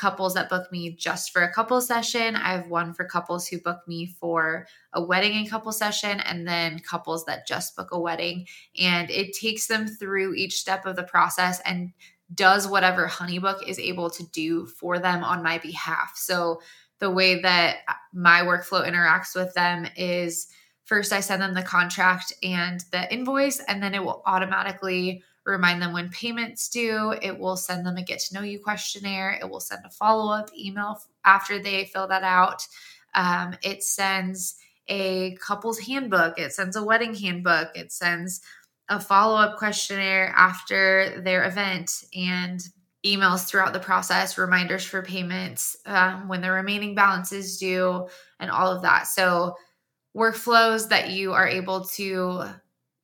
couples 0.00 0.32
that 0.32 0.48
book 0.48 0.72
me 0.72 0.96
just 0.96 1.30
for 1.30 1.42
a 1.42 1.52
couple 1.52 1.78
session. 1.82 2.34
I 2.34 2.52
have 2.52 2.68
one 2.68 2.94
for 2.94 3.04
couples 3.04 3.46
who 3.46 3.60
book 3.60 3.80
me 3.86 4.06
for 4.18 4.66
a 4.94 5.02
wedding 5.02 5.36
and 5.36 5.50
couple 5.50 5.72
session, 5.72 6.20
and 6.20 6.48
then 6.48 6.78
couples 6.78 7.26
that 7.26 7.46
just 7.46 7.76
book 7.76 7.88
a 7.92 8.00
wedding. 8.00 8.46
And 8.78 9.10
it 9.10 9.34
takes 9.34 9.66
them 9.66 9.86
through 9.86 10.34
each 10.34 10.58
step 10.58 10.86
of 10.86 10.96
the 10.96 11.02
process 11.02 11.60
and 11.66 11.92
does 12.34 12.68
whatever 12.68 13.08
Honeybook 13.08 13.66
is 13.66 13.78
able 13.78 14.10
to 14.10 14.24
do 14.32 14.66
for 14.66 14.98
them 14.98 15.24
on 15.24 15.42
my 15.42 15.58
behalf. 15.58 16.12
So 16.16 16.60
the 16.98 17.10
way 17.10 17.40
that 17.42 17.78
my 18.12 18.42
workflow 18.42 18.86
interacts 18.86 19.34
with 19.34 19.52
them 19.54 19.86
is 19.96 20.48
first 20.84 21.12
I 21.12 21.20
send 21.20 21.42
them 21.42 21.54
the 21.54 21.62
contract 21.62 22.32
and 22.42 22.84
the 22.92 23.12
invoice, 23.12 23.60
and 23.60 23.82
then 23.82 23.94
it 23.94 24.04
will 24.04 24.22
automatically 24.26 25.22
remind 25.46 25.80
them 25.80 25.92
when 25.92 26.10
payments 26.10 26.68
due. 26.68 27.14
It 27.22 27.38
will 27.38 27.56
send 27.56 27.86
them 27.86 27.96
a 27.96 28.02
get 28.02 28.20
to 28.20 28.34
know 28.34 28.42
you 28.42 28.60
questionnaire. 28.60 29.38
It 29.40 29.48
will 29.48 29.60
send 29.60 29.82
a 29.84 29.90
follow 29.90 30.32
up 30.32 30.50
email 30.56 31.00
after 31.24 31.58
they 31.58 31.86
fill 31.86 32.06
that 32.08 32.22
out. 32.22 32.66
Um, 33.14 33.56
it 33.62 33.82
sends 33.82 34.56
a 34.88 35.36
couple's 35.36 35.78
handbook. 35.78 36.38
It 36.38 36.52
sends 36.52 36.76
a 36.76 36.84
wedding 36.84 37.14
handbook. 37.14 37.68
It 37.74 37.92
sends 37.92 38.40
a 38.90 39.00
follow 39.00 39.36
up 39.36 39.56
questionnaire 39.56 40.34
after 40.36 41.20
their 41.22 41.44
event 41.44 42.04
and 42.14 42.60
emails 43.06 43.46
throughout 43.46 43.72
the 43.72 43.78
process, 43.78 44.36
reminders 44.36 44.84
for 44.84 45.00
payments 45.00 45.76
um, 45.86 46.28
when 46.28 46.42
the 46.42 46.50
remaining 46.50 46.94
balance 46.94 47.32
is 47.32 47.56
due, 47.56 48.06
and 48.40 48.50
all 48.50 48.70
of 48.70 48.82
that. 48.82 49.06
So, 49.06 49.54
workflows 50.14 50.88
that 50.88 51.10
you 51.10 51.32
are 51.32 51.46
able 51.46 51.84
to 51.84 52.42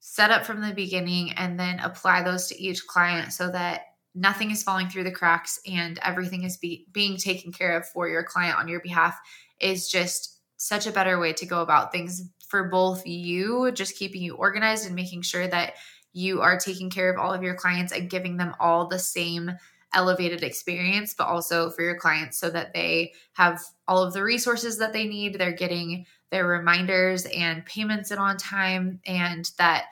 set 0.01 0.31
up 0.31 0.45
from 0.45 0.61
the 0.61 0.75
beginning 0.75 1.33
and 1.33 1.59
then 1.59 1.79
apply 1.81 2.23
those 2.23 2.49
to 2.49 2.61
each 2.61 2.87
client 2.87 3.33
so 3.33 3.51
that 3.51 3.83
nothing 4.15 4.51
is 4.51 4.63
falling 4.63 4.89
through 4.89 5.05
the 5.05 5.11
cracks 5.11 5.61
and 5.67 6.01
everything 6.03 6.43
is 6.43 6.57
be- 6.57 6.87
being 6.93 7.17
taken 7.17 7.53
care 7.53 7.77
of 7.77 7.87
for 7.89 8.09
your 8.09 8.25
client 8.25 8.59
on 8.59 8.67
your 8.67 8.81
behalf 8.81 9.19
is 9.61 9.89
just 9.89 10.41
such 10.57 10.87
a 10.87 10.93
better 10.93 11.19
way 11.19 11.33
to 11.33 11.47
go 11.47 11.61
about 11.61 11.93
things 11.93 12.23
for 12.49 12.65
both 12.65 13.07
you, 13.07 13.71
just 13.73 13.97
keeping 13.97 14.23
you 14.23 14.35
organized 14.35 14.87
and 14.87 14.95
making 14.95 15.23
sure 15.23 15.47
that 15.49 15.75
you 16.13 16.41
are 16.41 16.59
taking 16.59 16.91
care 16.91 17.11
of 17.11 17.19
all 17.19 17.33
of 17.33 17.43
your 17.43 17.55
clients 17.55 17.93
and 17.93 18.09
giving 18.09 18.37
them 18.37 18.55
all 18.59 18.87
the 18.87 18.99
same 18.99 19.53
elevated 19.93 20.43
experience, 20.43 21.15
but 21.15 21.27
also 21.27 21.71
for 21.71 21.83
your 21.83 21.97
clients 21.97 22.39
so 22.39 22.51
that 22.51 22.73
they 22.75 23.13
have 23.35 23.61
all 23.87 24.03
of 24.03 24.13
the 24.13 24.23
resources 24.23 24.79
that 24.79 24.93
they 24.93 25.07
need. 25.07 25.35
They're 25.35 25.53
getting 25.53 26.07
their 26.31 26.47
reminders 26.47 27.25
and 27.27 27.65
payments 27.67 28.11
in 28.11 28.19
on 28.19 28.37
time, 28.37 29.01
and 29.07 29.51
that 29.59 29.87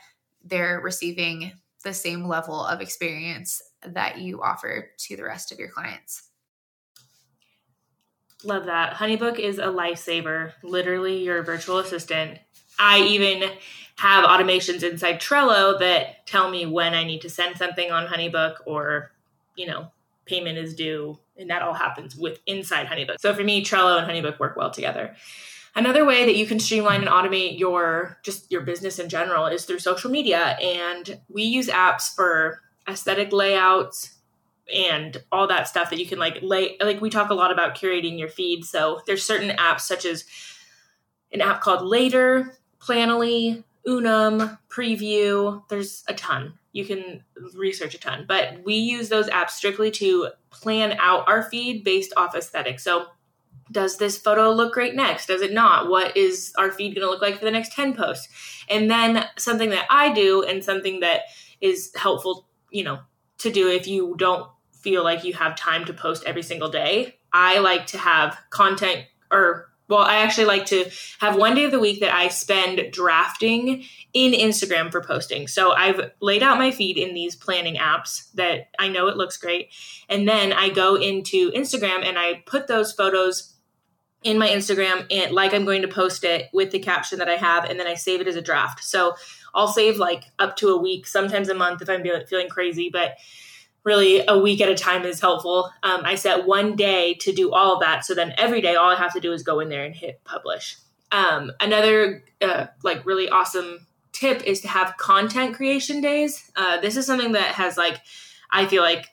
they're 0.44 0.80
receiving 0.80 1.52
the 1.84 1.94
same 1.94 2.26
level 2.26 2.64
of 2.64 2.80
experience 2.80 3.62
that 3.86 4.18
you 4.18 4.42
offer 4.42 4.90
to 4.98 5.16
the 5.16 5.24
rest 5.24 5.52
of 5.52 5.58
your 5.58 5.68
clients. 5.68 6.30
Love 8.44 8.66
that. 8.66 8.94
Honeybook 8.94 9.38
is 9.38 9.58
a 9.58 9.64
lifesaver, 9.64 10.52
literally 10.62 11.22
your 11.22 11.42
virtual 11.42 11.78
assistant. 11.78 12.38
I 12.78 13.00
even 13.00 13.50
have 13.96 14.24
automations 14.24 14.82
inside 14.82 15.20
Trello 15.20 15.78
that 15.78 16.26
tell 16.26 16.50
me 16.50 16.66
when 16.66 16.94
I 16.94 17.04
need 17.04 17.22
to 17.22 17.30
send 17.30 17.56
something 17.56 17.90
on 17.90 18.06
Honeybook 18.06 18.56
or, 18.66 19.12
you 19.56 19.66
know, 19.66 19.90
payment 20.26 20.58
is 20.58 20.74
due. 20.74 21.18
And 21.36 21.50
that 21.50 21.62
all 21.62 21.74
happens 21.74 22.16
with 22.16 22.40
inside 22.46 22.86
Honeybook. 22.86 23.16
So 23.20 23.34
for 23.34 23.42
me, 23.42 23.64
Trello 23.64 23.98
and 23.98 24.10
Honeybook 24.10 24.38
work 24.38 24.56
well 24.56 24.70
together. 24.70 25.16
Another 25.76 26.04
way 26.04 26.24
that 26.24 26.36
you 26.36 26.46
can 26.46 26.60
streamline 26.60 27.00
and 27.00 27.10
automate 27.10 27.58
your 27.58 28.18
just 28.22 28.50
your 28.50 28.60
business 28.60 29.00
in 29.00 29.08
general 29.08 29.46
is 29.46 29.64
through 29.64 29.80
social 29.80 30.10
media. 30.10 30.56
And 30.60 31.20
we 31.28 31.42
use 31.42 31.68
apps 31.68 32.14
for 32.14 32.60
aesthetic 32.88 33.32
layouts 33.32 34.13
and 34.72 35.22
all 35.30 35.46
that 35.46 35.68
stuff 35.68 35.90
that 35.90 35.98
you 35.98 36.06
can 36.06 36.18
like 36.18 36.38
lay 36.42 36.76
like 36.80 37.00
we 37.00 37.10
talk 37.10 37.30
a 37.30 37.34
lot 37.34 37.52
about 37.52 37.74
curating 37.74 38.18
your 38.18 38.28
feed. 38.28 38.64
So 38.64 39.02
there's 39.06 39.24
certain 39.24 39.56
apps 39.56 39.80
such 39.80 40.04
as 40.04 40.24
an 41.32 41.40
app 41.40 41.60
called 41.60 41.82
Later, 41.82 42.56
Planoly, 42.78 43.64
Unum, 43.86 44.58
Preview. 44.68 45.62
There's 45.68 46.04
a 46.08 46.14
ton. 46.14 46.54
You 46.72 46.84
can 46.84 47.22
research 47.54 47.94
a 47.94 47.98
ton, 47.98 48.24
but 48.26 48.64
we 48.64 48.74
use 48.74 49.08
those 49.08 49.28
apps 49.28 49.50
strictly 49.50 49.90
to 49.92 50.30
plan 50.50 50.96
out 50.98 51.28
our 51.28 51.42
feed 51.42 51.84
based 51.84 52.12
off 52.16 52.34
aesthetic. 52.34 52.80
So 52.80 53.06
does 53.70 53.96
this 53.98 54.18
photo 54.18 54.50
look 54.50 54.74
great 54.74 54.94
next? 54.94 55.26
Does 55.26 55.40
it 55.40 55.52
not? 55.52 55.88
What 55.88 56.16
is 56.16 56.52
our 56.56 56.70
feed 56.70 56.94
going 56.94 57.06
to 57.06 57.10
look 57.10 57.22
like 57.22 57.38
for 57.38 57.44
the 57.44 57.50
next 57.50 57.72
10 57.72 57.94
posts? 57.94 58.28
And 58.68 58.90
then 58.90 59.24
something 59.36 59.70
that 59.70 59.86
I 59.88 60.12
do 60.12 60.42
and 60.42 60.64
something 60.64 61.00
that 61.00 61.22
is 61.60 61.92
helpful, 61.94 62.46
you 62.70 62.84
know, 62.84 63.00
to 63.38 63.50
do 63.50 63.68
if 63.68 63.86
you 63.86 64.14
don't 64.18 64.48
feel 64.84 65.02
like 65.02 65.24
you 65.24 65.32
have 65.32 65.56
time 65.56 65.86
to 65.86 65.92
post 65.92 66.22
every 66.24 66.42
single 66.42 66.68
day. 66.68 67.18
I 67.32 67.58
like 67.58 67.86
to 67.88 67.98
have 67.98 68.38
content 68.50 69.06
or 69.32 69.70
well, 69.86 70.00
I 70.00 70.16
actually 70.16 70.46
like 70.46 70.64
to 70.66 70.90
have 71.20 71.36
one 71.36 71.54
day 71.54 71.64
of 71.64 71.70
the 71.70 71.78
week 71.78 72.00
that 72.00 72.14
I 72.14 72.28
spend 72.28 72.90
drafting 72.90 73.84
in 74.14 74.32
Instagram 74.32 74.90
for 74.90 75.02
posting. 75.02 75.46
So 75.46 75.72
I've 75.72 76.12
laid 76.20 76.42
out 76.42 76.56
my 76.56 76.70
feed 76.70 76.96
in 76.96 77.12
these 77.12 77.36
planning 77.36 77.76
apps 77.76 78.32
that 78.32 78.68
I 78.78 78.88
know 78.88 79.08
it 79.08 79.18
looks 79.18 79.36
great. 79.36 79.68
And 80.08 80.26
then 80.26 80.54
I 80.54 80.70
go 80.70 80.94
into 80.94 81.50
Instagram 81.50 82.02
and 82.02 82.18
I 82.18 82.42
put 82.46 82.66
those 82.66 82.92
photos 82.92 83.54
in 84.22 84.38
my 84.38 84.48
Instagram 84.48 85.06
and 85.10 85.32
like 85.32 85.52
I'm 85.52 85.66
going 85.66 85.82
to 85.82 85.88
post 85.88 86.24
it 86.24 86.48
with 86.54 86.70
the 86.70 86.78
caption 86.78 87.18
that 87.18 87.28
I 87.28 87.36
have, 87.36 87.64
and 87.64 87.78
then 87.78 87.86
I 87.86 87.94
save 87.94 88.22
it 88.22 88.26
as 88.26 88.36
a 88.36 88.42
draft. 88.42 88.82
So 88.82 89.14
I'll 89.54 89.68
save 89.68 89.98
like 89.98 90.24
up 90.38 90.56
to 90.56 90.68
a 90.68 90.80
week, 90.80 91.06
sometimes 91.06 91.50
a 91.50 91.54
month 91.54 91.82
if 91.82 91.90
I'm 91.90 92.02
feeling 92.02 92.48
crazy, 92.48 92.88
but 92.90 93.16
really 93.84 94.24
a 94.26 94.38
week 94.38 94.60
at 94.60 94.68
a 94.68 94.74
time 94.74 95.04
is 95.04 95.20
helpful. 95.20 95.70
Um, 95.82 96.02
I 96.04 96.14
set 96.14 96.46
one 96.46 96.74
day 96.74 97.14
to 97.20 97.32
do 97.32 97.52
all 97.52 97.74
of 97.74 97.80
that. 97.80 98.04
So 98.04 98.14
then 98.14 98.32
every 98.36 98.60
day, 98.60 98.74
all 98.74 98.90
I 98.90 98.96
have 98.96 99.12
to 99.12 99.20
do 99.20 99.32
is 99.32 99.42
go 99.42 99.60
in 99.60 99.68
there 99.68 99.84
and 99.84 99.94
hit 99.94 100.22
publish. 100.24 100.76
Um, 101.12 101.52
another 101.60 102.24
uh, 102.40 102.66
like 102.82 103.06
really 103.06 103.28
awesome 103.28 103.86
tip 104.12 104.42
is 104.42 104.60
to 104.62 104.68
have 104.68 104.96
content 104.96 105.54
creation 105.54 106.00
days. 106.00 106.50
Uh, 106.56 106.80
this 106.80 106.96
is 106.96 107.06
something 107.06 107.32
that 107.32 107.54
has 107.54 107.76
like, 107.76 108.00
I 108.50 108.66
feel 108.66 108.82
like 108.82 109.06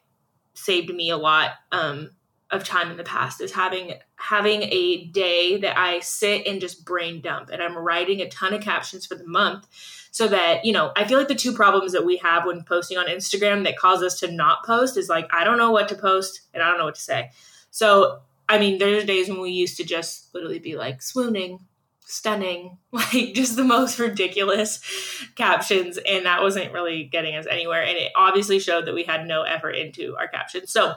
saved 0.54 0.94
me 0.94 1.10
a 1.10 1.18
lot. 1.18 1.52
Um, 1.72 2.12
of 2.52 2.66
time 2.66 2.92
in 2.92 2.98
the 2.98 3.04
past 3.04 3.42
is 3.42 3.54
having 3.54 3.94
having 4.18 4.64
a 4.64 5.06
day 5.06 5.58
that 5.58 5.78
I 5.78 6.02
sit 6.02 6.46
and 6.46 6.60
just 6.60 6.86
brain 6.86 7.22
dump 7.22 7.50
and 7.50 7.62
I'm 7.62 7.78
writing 7.78 8.22
a 8.22 8.30
ton 8.30 8.54
of 8.54 8.62
captions 8.62 9.06
for 9.06 9.16
the 9.16 9.26
month 9.26 9.68
so 10.12 10.28
that 10.28 10.66
you 10.66 10.74
know 10.74 10.92
I 10.96 11.06
feel 11.06 11.18
like 11.18 11.28
the 11.28 11.36
two 11.36 11.54
problems 11.54 11.94
that 11.94 12.06
we 12.06 12.18
have 12.18 12.46
when 12.46 12.64
posting 12.64 12.98
on 12.98 13.08
Instagram 13.08 13.64
that 13.64 13.78
cause 13.78 14.04
us 14.04 14.20
to 14.20 14.32
not 14.32 14.66
post 14.66 14.98
is 14.98 15.10
like 15.10 15.28
I 15.34 15.44
don't 15.44 15.58
know 15.58 15.72
what 15.72 15.90
to 15.90 15.96
post 15.96 16.42
and 16.54 16.62
I 16.62 16.70
don't 16.70 16.78
know 16.78 16.86
what 16.86 16.96
to 16.96 17.02
say. 17.02 17.32
So 17.72 18.20
I 18.48 18.60
mean 18.60 18.78
there's 18.78 19.06
days 19.06 19.30
when 19.30 19.42
we 19.42 19.52
used 19.52 19.78
to 19.78 19.84
just 19.84 20.34
literally 20.34 20.60
be 20.60 20.76
like 20.76 21.02
swooning 21.02 21.66
stunning 22.06 22.78
like 22.92 23.34
just 23.34 23.56
the 23.56 23.64
most 23.64 23.98
ridiculous 23.98 24.82
captions 25.36 25.98
and 25.98 26.26
that 26.26 26.42
wasn't 26.42 26.74
really 26.74 27.06
getting 27.06 27.36
us 27.36 27.48
anywhere 27.50 27.84
and 27.84 27.98
it 27.98 28.12
obviously 28.18 28.60
showed 28.60 28.86
that 28.86 28.94
we 28.94 29.04
had 29.04 29.26
no 29.26 29.44
effort 29.44 29.72
into 29.72 30.14
our 30.18 30.28
captions 30.28 30.70
so 30.70 30.94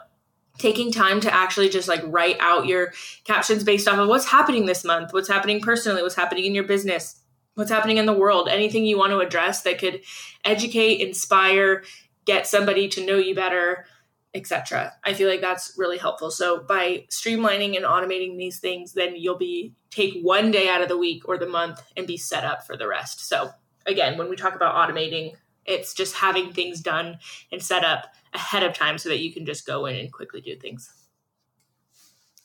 taking 0.59 0.93
time 0.93 1.21
to 1.21 1.33
actually 1.33 1.69
just 1.69 1.89
like 1.89 2.01
write 2.05 2.37
out 2.41 2.67
your 2.67 2.93
captions 3.25 3.65
based 3.65 3.89
off 3.89 3.99
of 3.99 4.09
what's 4.09 4.27
happening 4.27 4.67
this 4.67 4.85
month, 4.85 5.13
what's 5.13 5.29
happening 5.29 5.61
personally, 5.61 6.03
what's 6.03 6.15
happening 6.15 6.45
in 6.45 6.55
your 6.55 6.65
business, 6.65 7.21
what's 7.55 7.71
happening 7.71 7.99
in 7.99 8.07
the 8.07 8.13
world, 8.13 8.49
anything 8.49 8.85
you 8.85 8.99
want 8.99 9.13
to 9.13 9.19
address 9.19 9.63
that 9.63 9.79
could 9.79 10.03
educate, 10.45 11.01
inspire, 11.01 11.85
get 12.25 12.47
somebody 12.47 12.89
to 12.89 13.07
know 13.07 13.17
you 13.17 13.35
better, 13.35 13.87
etc. 14.35 14.93
I 15.05 15.15
feel 15.15 15.29
like 15.29 15.41
that's 15.41 15.75
really 15.77 15.99
helpful. 15.99 16.31
So 16.31 16.61
by 16.61 17.07
streamlining 17.11 17.77
and 17.77 17.85
automating 17.85 18.37
these 18.37 18.59
things, 18.59 18.93
then 18.93 19.15
you'll 19.17 19.39
be 19.39 19.75
take 19.91 20.21
one 20.23 20.51
day 20.51 20.69
out 20.69 20.83
of 20.83 20.89
the 20.89 20.99
week 20.99 21.29
or 21.29 21.39
the 21.39 21.47
month 21.47 21.81
and 21.97 22.07
be 22.07 22.17
set 22.17 22.45
up 22.45 22.67
for 22.67 22.77
the 22.77 22.89
rest. 22.89 23.29
So 23.29 23.51
again, 23.87 24.19
when 24.19 24.29
we 24.29 24.37
talk 24.37 24.57
about 24.57 24.75
automating, 24.75 25.35
it's 25.65 25.95
just 25.95 26.17
having 26.17 26.53
things 26.53 26.81
done 26.81 27.19
and 27.53 27.63
set 27.63 27.85
up 27.85 28.13
ahead 28.33 28.65
of 28.65 28.75
time 28.75 28.99
so 28.99 29.09
that 29.09 29.21
you 29.21 29.33
can 29.33 29.47
just 29.47 29.67
go 29.67 29.87
in 29.87 29.97
and 29.97 30.13
quickly 30.13 30.41
do 30.41 30.57
things. 30.57 30.93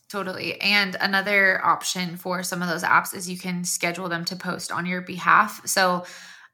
Totally. 0.10 0.60
And 0.60 0.98
another 1.00 1.64
option 1.64 2.18
for 2.18 2.42
some 2.42 2.64
of 2.64 2.68
those 2.68 2.84
apps 2.84 3.14
is 3.14 3.30
you 3.30 3.38
can 3.38 3.64
schedule 3.64 4.10
them 4.10 4.26
to 4.26 4.36
post 4.36 4.72
on 4.72 4.88
your 4.88 5.02
behalf. 5.02 5.62
So 5.68 6.04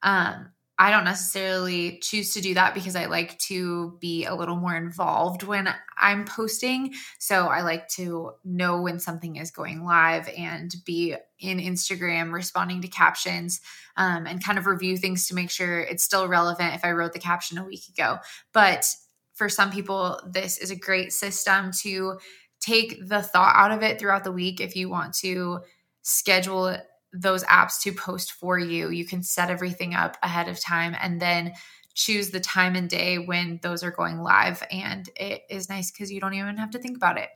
um, 0.04 0.52
I 0.78 0.92
don't 0.92 1.06
necessarily 1.06 2.00
choose 2.00 2.34
to 2.34 2.42
do 2.42 2.54
that 2.56 2.74
because 2.74 2.98
I 2.98 3.06
like 3.06 3.40
to 3.40 3.98
be 4.02 4.26
a 4.26 4.36
little 4.36 4.58
more 4.58 4.76
involved 4.76 5.44
when 5.44 5.74
I'm 5.98 6.26
posting. 6.26 6.94
So 7.18 7.48
I 7.48 7.62
like 7.62 7.88
to 7.90 8.34
know 8.44 8.82
when 8.82 9.00
something 9.00 9.38
is 9.38 9.52
going 9.52 9.86
live 9.86 10.28
and 10.38 10.76
be 10.86 11.16
in 11.40 11.60
Instagram 11.60 12.34
responding 12.34 12.82
to 12.82 12.90
captions 12.90 13.62
um, 13.96 14.28
and 14.28 14.44
kind 14.44 14.58
of 14.58 14.66
review 14.66 14.98
things 14.98 15.30
to 15.30 15.34
make 15.34 15.50
sure 15.50 15.80
it's 15.80 16.04
still 16.04 16.28
relevant 16.28 16.76
if 16.76 16.84
I 16.84 16.92
wrote 16.92 17.14
the 17.14 17.20
caption 17.20 17.58
a 17.58 17.64
week 17.64 17.84
ago. 17.88 18.18
But 18.52 18.86
for 19.34 19.48
some 19.48 19.72
people, 19.72 20.20
this 20.26 20.58
is 20.58 20.72
a 20.72 20.76
great 20.76 21.14
system 21.14 21.72
to 21.82 22.20
take 22.66 23.08
the 23.08 23.22
thought 23.22 23.56
out 23.56 23.72
of 23.72 23.84
it 23.84 24.00
throughout 24.00 24.24
the 24.24 24.32
week 24.32 24.60
if 24.60 24.76
you 24.76 24.90
want 24.90 25.14
to 25.14 25.60
schedule 26.02 26.76
those 27.14 27.44
apps 27.46 27.82
to 27.82 27.92
post 27.92 28.32
for 28.32 28.58
you. 28.58 28.90
You 28.90 29.06
can 29.06 29.24
set 29.24 29.50
everything 29.50 29.94
up 29.94 30.18
ahead 30.24 30.48
of 30.48 30.60
time 30.60 30.96
and 31.00 31.22
then 31.22 31.54
choose 31.94 32.32
the 32.32 32.40
time 32.40 32.76
and 32.76 32.90
day 32.90 33.18
when 33.18 33.60
those 33.62 33.84
are 33.84 33.92
going 33.92 34.20
live. 34.20 34.64
And 34.72 35.10
it 35.16 35.44
is 35.50 35.70
nice 35.70 35.92
because 35.92 36.12
you 36.12 36.20
don't 36.20 36.34
even 36.34 36.58
have 36.58 36.72
to 36.72 36.80
think 36.80 36.98
about 36.98 37.18
it. 37.18 37.30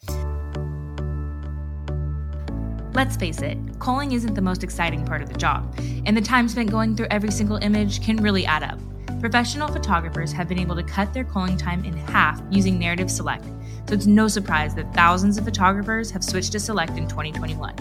Let's 2.94 3.16
face 3.16 3.42
it, 3.42 3.58
culling 3.80 4.12
isn't 4.12 4.34
the 4.34 4.42
most 4.42 4.64
exciting 4.64 5.06
part 5.06 5.22
of 5.22 5.30
the 5.30 5.38
job, 5.38 5.74
and 6.06 6.18
the 6.18 6.22
time 6.22 6.50
spent 6.50 6.72
going 6.72 6.96
through 6.96 7.08
every 7.12 7.32
single 7.32 7.58
image 7.58 8.04
can 8.04 8.18
really 8.18 8.46
add 8.46 8.64
up. 8.64 8.80
Professional 9.22 9.68
photographers 9.68 10.32
have 10.32 10.50
been 10.50 10.60
able 10.60 10.76
to 10.76 10.84
cut 10.84 11.14
their 11.14 11.24
culling 11.24 11.56
time 11.56 11.86
in 11.86 11.94
half 11.96 12.42
using 12.50 12.80
Narrative 12.80 13.12
Select, 13.12 13.46
so 13.90 13.96
it's 13.96 14.06
no 14.06 14.28
surprise 14.28 14.76
that 14.76 14.94
thousands 14.94 15.40
of 15.40 15.46
photographers 15.46 16.12
have 16.12 16.24
switched 16.24 16.52
to 16.52 16.60
Select 16.60 16.92
in 16.92 17.08
2021. 17.08 17.74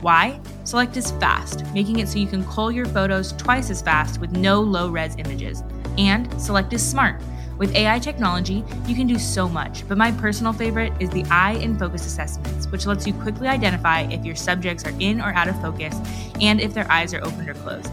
Why? 0.00 0.38
Select 0.62 0.96
is 0.96 1.10
fast, 1.10 1.64
making 1.74 1.98
it 1.98 2.06
so 2.06 2.20
you 2.20 2.28
can 2.28 2.44
cull 2.44 2.70
your 2.70 2.86
photos 2.86 3.32
twice 3.32 3.68
as 3.68 3.82
fast 3.82 4.20
with 4.20 4.30
no 4.30 4.60
low 4.60 4.88
res 4.88 5.16
images. 5.16 5.64
And 5.98 6.32
Select 6.40 6.72
is 6.72 6.88
smart. 6.88 7.20
With 7.58 7.74
AI 7.74 7.98
technology, 7.98 8.62
you 8.86 8.94
can 8.94 9.08
do 9.08 9.18
so 9.18 9.48
much, 9.48 9.82
but 9.88 9.98
my 9.98 10.12
personal 10.12 10.52
favorite 10.52 10.92
is 11.00 11.10
the 11.10 11.24
eye 11.32 11.54
and 11.54 11.76
focus 11.76 12.06
assessments, 12.06 12.68
which 12.68 12.86
lets 12.86 13.04
you 13.04 13.12
quickly 13.14 13.48
identify 13.48 14.02
if 14.02 14.24
your 14.24 14.36
subjects 14.36 14.84
are 14.84 14.94
in 15.00 15.20
or 15.20 15.32
out 15.32 15.48
of 15.48 15.60
focus 15.60 15.96
and 16.40 16.60
if 16.60 16.74
their 16.74 16.88
eyes 16.92 17.12
are 17.12 17.24
opened 17.24 17.48
or 17.48 17.54
closed. 17.54 17.90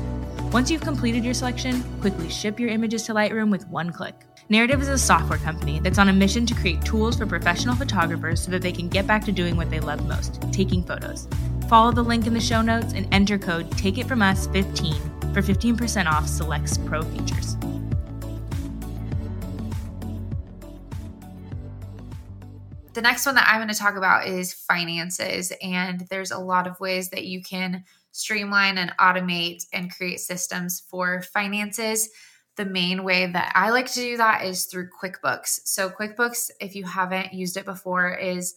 Once 0.54 0.70
you've 0.70 0.82
completed 0.82 1.26
your 1.26 1.34
selection, 1.34 1.82
quickly 2.00 2.30
ship 2.30 2.60
your 2.60 2.70
images 2.70 3.02
to 3.02 3.12
Lightroom 3.12 3.50
with 3.50 3.68
one 3.70 3.92
click. 3.92 4.14
Narrative 4.50 4.80
is 4.84 4.88
a 4.88 5.00
software 5.00 5.40
company 5.40 5.80
that's 5.80 5.98
on 5.98 6.10
a 6.10 6.14
mission 6.14 6.46
to 6.46 6.54
create 6.54 6.80
tools 6.86 7.18
for 7.18 7.26
professional 7.26 7.74
photographers 7.76 8.40
so 8.44 8.52
that 8.52 8.62
they 8.62 8.72
can 8.72 8.88
get 8.88 9.08
back 9.08 9.26
to 9.26 9.32
doing 9.32 9.58
what 9.58 9.72
they 9.72 9.80
love 9.80 10.08
most 10.08 10.40
taking 10.52 10.84
photos. 10.84 11.28
Follow 11.68 11.92
the 11.92 12.04
link 12.04 12.28
in 12.28 12.36
the 12.36 12.40
show 12.40 12.62
notes 12.62 12.94
and 12.94 13.12
enter 13.12 13.40
code 13.40 13.68
TakeItFromUs15 13.72 15.34
for 15.34 15.42
15% 15.42 16.06
off 16.06 16.28
Select's 16.28 16.78
Pro 16.78 17.02
features. 17.02 17.58
The 22.94 23.02
next 23.02 23.26
one 23.26 23.34
that 23.34 23.48
I'm 23.48 23.58
going 23.58 23.70
to 23.70 23.74
talk 23.74 23.96
about 23.96 24.28
is 24.28 24.54
finances. 24.54 25.52
And 25.64 26.02
there's 26.12 26.30
a 26.30 26.38
lot 26.38 26.68
of 26.68 26.80
ways 26.80 27.10
that 27.10 27.26
you 27.26 27.42
can 27.42 27.86
streamline 28.14 28.78
and 28.78 28.94
automate 29.00 29.66
and 29.74 29.94
create 29.94 30.22
systems 30.22 30.84
for 30.90 31.22
finances. 31.22 32.10
the 32.56 32.66
main 32.66 33.04
way 33.04 33.26
that 33.26 33.52
I 33.56 33.72
like 33.72 33.92
to 33.94 34.00
do 34.00 34.18
that 34.18 34.46
is 34.46 34.66
through 34.66 34.90
QuickBooks. 35.02 35.62
So, 35.66 35.90
QuickBooks, 35.90 36.52
if 36.62 36.76
you 36.76 36.84
haven't 36.84 37.34
used 37.34 37.58
it 37.58 37.66
before, 37.66 38.14
is 38.14 38.54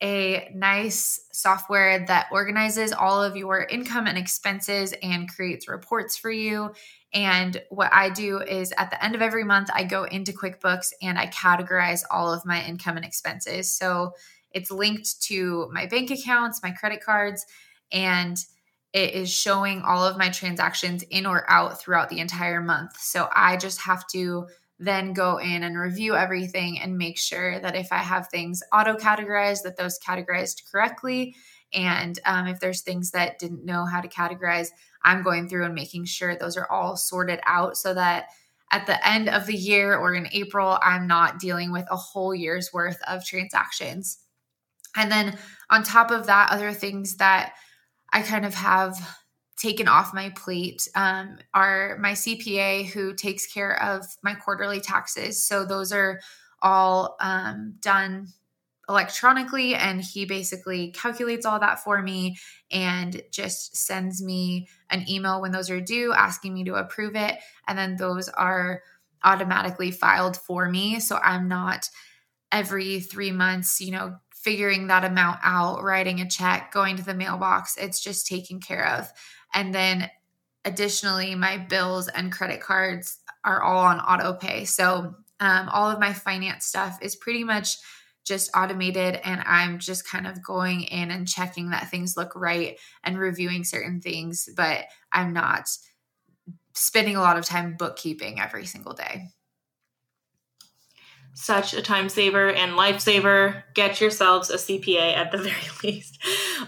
a 0.00 0.48
nice 0.54 1.20
software 1.32 2.06
that 2.06 2.26
organizes 2.30 2.92
all 2.92 3.20
of 3.22 3.36
your 3.36 3.64
income 3.64 4.06
and 4.06 4.16
expenses 4.16 4.94
and 5.02 5.28
creates 5.28 5.68
reports 5.68 6.16
for 6.16 6.30
you. 6.30 6.72
And 7.14 7.60
what 7.70 7.92
I 7.92 8.10
do 8.10 8.40
is 8.40 8.72
at 8.78 8.90
the 8.90 9.04
end 9.04 9.16
of 9.16 9.22
every 9.22 9.44
month, 9.44 9.70
I 9.72 9.84
go 9.84 10.04
into 10.04 10.32
QuickBooks 10.32 10.92
and 11.02 11.18
I 11.18 11.26
categorize 11.26 12.04
all 12.10 12.32
of 12.32 12.46
my 12.46 12.64
income 12.64 12.96
and 12.96 13.04
expenses. 13.04 13.72
So 13.72 14.12
it's 14.52 14.70
linked 14.70 15.20
to 15.22 15.68
my 15.72 15.86
bank 15.86 16.10
accounts, 16.10 16.62
my 16.62 16.70
credit 16.70 17.04
cards, 17.04 17.44
and 17.92 18.36
it 18.92 19.14
is 19.14 19.32
showing 19.32 19.82
all 19.82 20.04
of 20.04 20.18
my 20.18 20.28
transactions 20.28 21.02
in 21.04 21.24
or 21.24 21.50
out 21.50 21.80
throughout 21.80 22.08
the 22.10 22.20
entire 22.20 22.60
month. 22.60 22.96
So 22.98 23.28
I 23.34 23.56
just 23.56 23.80
have 23.80 24.06
to 24.08 24.48
then 24.78 25.12
go 25.12 25.38
in 25.38 25.62
and 25.62 25.78
review 25.78 26.16
everything 26.16 26.80
and 26.80 26.98
make 26.98 27.16
sure 27.16 27.58
that 27.60 27.76
if 27.76 27.92
I 27.92 27.98
have 27.98 28.28
things 28.28 28.62
auto 28.72 28.96
categorized, 28.96 29.62
that 29.62 29.76
those 29.76 29.98
categorized 29.98 30.70
correctly. 30.70 31.36
And 31.72 32.18
um, 32.26 32.46
if 32.46 32.60
there's 32.60 32.82
things 32.82 33.12
that 33.12 33.38
didn't 33.38 33.64
know 33.64 33.86
how 33.86 34.00
to 34.00 34.08
categorize, 34.08 34.68
I'm 35.02 35.22
going 35.22 35.48
through 35.48 35.64
and 35.64 35.74
making 35.74 36.04
sure 36.04 36.36
those 36.36 36.56
are 36.56 36.70
all 36.70 36.96
sorted 36.96 37.40
out 37.46 37.76
so 37.76 37.94
that 37.94 38.26
at 38.72 38.86
the 38.86 39.06
end 39.06 39.28
of 39.28 39.46
the 39.46 39.56
year 39.56 39.96
or 39.96 40.14
in 40.14 40.28
April, 40.32 40.78
I'm 40.82 41.06
not 41.06 41.38
dealing 41.38 41.72
with 41.72 41.86
a 41.90 41.96
whole 41.96 42.34
year's 42.34 42.72
worth 42.72 43.00
of 43.06 43.24
transactions. 43.24 44.18
And 44.96 45.10
then 45.10 45.38
on 45.70 45.82
top 45.82 46.10
of 46.10 46.26
that, 46.26 46.50
other 46.50 46.72
things 46.72 47.16
that 47.16 47.54
I 48.12 48.22
kind 48.22 48.44
of 48.44 48.54
have 48.54 48.96
taken 49.56 49.86
off 49.88 50.12
my 50.14 50.30
plate 50.30 50.88
um, 50.94 51.38
are 51.54 51.96
my 52.00 52.12
CPA 52.12 52.86
who 52.86 53.14
takes 53.14 53.46
care 53.46 53.80
of 53.82 54.04
my 54.22 54.34
quarterly 54.34 54.80
taxes. 54.80 55.42
So 55.46 55.64
those 55.64 55.92
are 55.92 56.20
all 56.60 57.16
um, 57.20 57.74
done 57.80 58.28
electronically 58.88 59.74
and 59.74 60.00
he 60.00 60.24
basically 60.24 60.90
calculates 60.90 61.46
all 61.46 61.60
that 61.60 61.82
for 61.82 62.02
me 62.02 62.36
and 62.70 63.22
just 63.30 63.76
sends 63.76 64.22
me 64.22 64.68
an 64.90 65.08
email 65.08 65.40
when 65.40 65.52
those 65.52 65.70
are 65.70 65.80
due 65.80 66.12
asking 66.12 66.52
me 66.52 66.64
to 66.64 66.74
approve 66.74 67.14
it 67.14 67.38
and 67.68 67.78
then 67.78 67.96
those 67.96 68.28
are 68.28 68.82
automatically 69.24 69.92
filed 69.92 70.36
for 70.36 70.68
me 70.68 70.98
so 70.98 71.16
i'm 71.22 71.46
not 71.46 71.88
every 72.50 72.98
3 72.98 73.30
months 73.30 73.80
you 73.80 73.92
know 73.92 74.16
figuring 74.42 74.88
that 74.88 75.04
amount 75.04 75.38
out, 75.42 75.82
writing 75.82 76.20
a 76.20 76.28
check, 76.28 76.72
going 76.72 76.96
to 76.96 77.04
the 77.04 77.14
mailbox. 77.14 77.76
It's 77.76 78.00
just 78.00 78.26
taken 78.26 78.60
care 78.60 78.86
of. 78.86 79.10
And 79.54 79.74
then 79.74 80.10
additionally, 80.64 81.34
my 81.34 81.58
bills 81.58 82.08
and 82.08 82.32
credit 82.32 82.60
cards 82.60 83.18
are 83.44 83.62
all 83.62 83.84
on 83.84 84.00
auto 84.00 84.32
pay. 84.34 84.64
So 84.64 85.14
um, 85.40 85.68
all 85.68 85.90
of 85.90 86.00
my 86.00 86.12
finance 86.12 86.66
stuff 86.66 86.98
is 87.02 87.16
pretty 87.16 87.44
much 87.44 87.76
just 88.24 88.50
automated 88.54 89.20
and 89.24 89.42
I'm 89.44 89.78
just 89.78 90.08
kind 90.08 90.28
of 90.28 90.44
going 90.44 90.82
in 90.82 91.10
and 91.10 91.26
checking 91.26 91.70
that 91.70 91.90
things 91.90 92.16
look 92.16 92.36
right 92.36 92.78
and 93.02 93.18
reviewing 93.18 93.64
certain 93.64 94.00
things, 94.00 94.48
but 94.56 94.84
I'm 95.10 95.32
not 95.32 95.68
spending 96.74 97.16
a 97.16 97.20
lot 97.20 97.36
of 97.36 97.44
time 97.44 97.76
bookkeeping 97.76 98.40
every 98.40 98.64
single 98.64 98.94
day 98.94 99.26
such 101.34 101.74
a 101.74 101.82
time 101.82 102.08
saver 102.08 102.50
and 102.50 102.72
lifesaver. 102.72 103.62
Get 103.74 104.00
yourselves 104.00 104.50
a 104.50 104.56
CPA 104.56 105.16
at 105.16 105.32
the 105.32 105.38
very 105.42 105.54
least. 105.82 106.18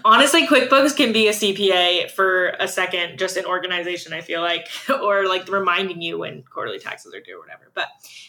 Honestly, 0.03 0.47
QuickBooks 0.47 0.95
can 0.95 1.13
be 1.13 1.27
a 1.27 1.31
CPA 1.31 2.11
for 2.11 2.49
a 2.59 2.67
second, 2.67 3.17
just 3.17 3.37
an 3.37 3.45
organization, 3.45 4.13
I 4.13 4.21
feel 4.21 4.41
like, 4.41 4.67
or 5.01 5.27
like 5.27 5.47
reminding 5.49 6.01
you 6.01 6.17
when 6.19 6.43
quarterly 6.43 6.79
taxes 6.79 7.13
are 7.13 7.21
due 7.21 7.37
or 7.37 7.39
whatever. 7.39 7.71
But 7.73 7.87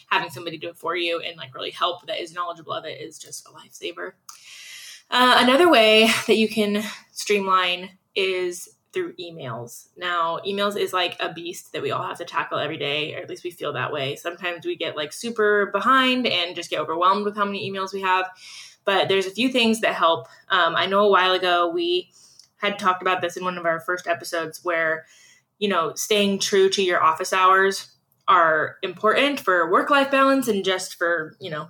having 0.09 0.29
somebody 0.29 0.57
do 0.57 0.69
it 0.69 0.77
for 0.77 0.95
you 0.95 1.19
and 1.19 1.37
like 1.37 1.53
really 1.55 1.71
help 1.71 2.05
that 2.07 2.21
is 2.21 2.33
knowledgeable 2.33 2.73
of 2.73 2.85
it 2.85 3.01
is 3.01 3.17
just 3.17 3.47
a 3.47 3.51
lifesaver. 3.51 4.13
Uh, 5.09 5.37
another 5.39 5.69
way 5.69 6.09
that 6.27 6.35
you 6.35 6.49
can 6.49 6.83
streamline 7.11 7.89
is 8.15 8.67
through 8.93 9.13
emails. 9.13 9.87
Now, 9.97 10.39
emails 10.45 10.77
is 10.77 10.93
like 10.93 11.15
a 11.19 11.33
beast 11.33 11.73
that 11.73 11.81
we 11.81 11.91
all 11.91 12.03
have 12.03 12.17
to 12.17 12.25
tackle 12.25 12.57
every 12.57 12.77
day, 12.77 13.15
or 13.15 13.19
at 13.19 13.29
least 13.29 13.43
we 13.43 13.51
feel 13.51 13.73
that 13.73 13.91
way. 13.91 14.15
Sometimes 14.15 14.65
we 14.65 14.75
get 14.75 14.95
like 14.95 15.13
super 15.13 15.67
behind 15.67 16.25
and 16.25 16.55
just 16.55 16.69
get 16.69 16.79
overwhelmed 16.79 17.25
with 17.25 17.35
how 17.35 17.45
many 17.45 17.69
emails 17.69 17.93
we 17.93 18.01
have. 18.01 18.29
But 18.85 19.09
there's 19.09 19.25
a 19.25 19.31
few 19.31 19.49
things 19.49 19.81
that 19.81 19.93
help. 19.93 20.27
Um, 20.49 20.75
I 20.75 20.85
know 20.85 21.01
a 21.05 21.11
while 21.11 21.33
ago 21.33 21.69
we 21.69 22.09
had 22.57 22.79
talked 22.79 23.01
about 23.01 23.21
this 23.21 23.37
in 23.37 23.43
one 23.43 23.57
of 23.57 23.65
our 23.65 23.79
first 23.79 24.07
episodes 24.07 24.63
where, 24.63 25.05
you 25.59 25.67
know, 25.67 25.93
staying 25.95 26.39
true 26.39 26.69
to 26.69 26.81
your 26.81 27.03
office 27.03 27.33
hours 27.33 27.91
are 28.27 28.77
important 28.81 29.39
for 29.39 29.71
work 29.71 29.89
life 29.89 30.09
balance 30.11 30.47
and 30.47 30.65
just 30.65 30.95
for, 30.95 31.35
you 31.39 31.49
know, 31.49 31.69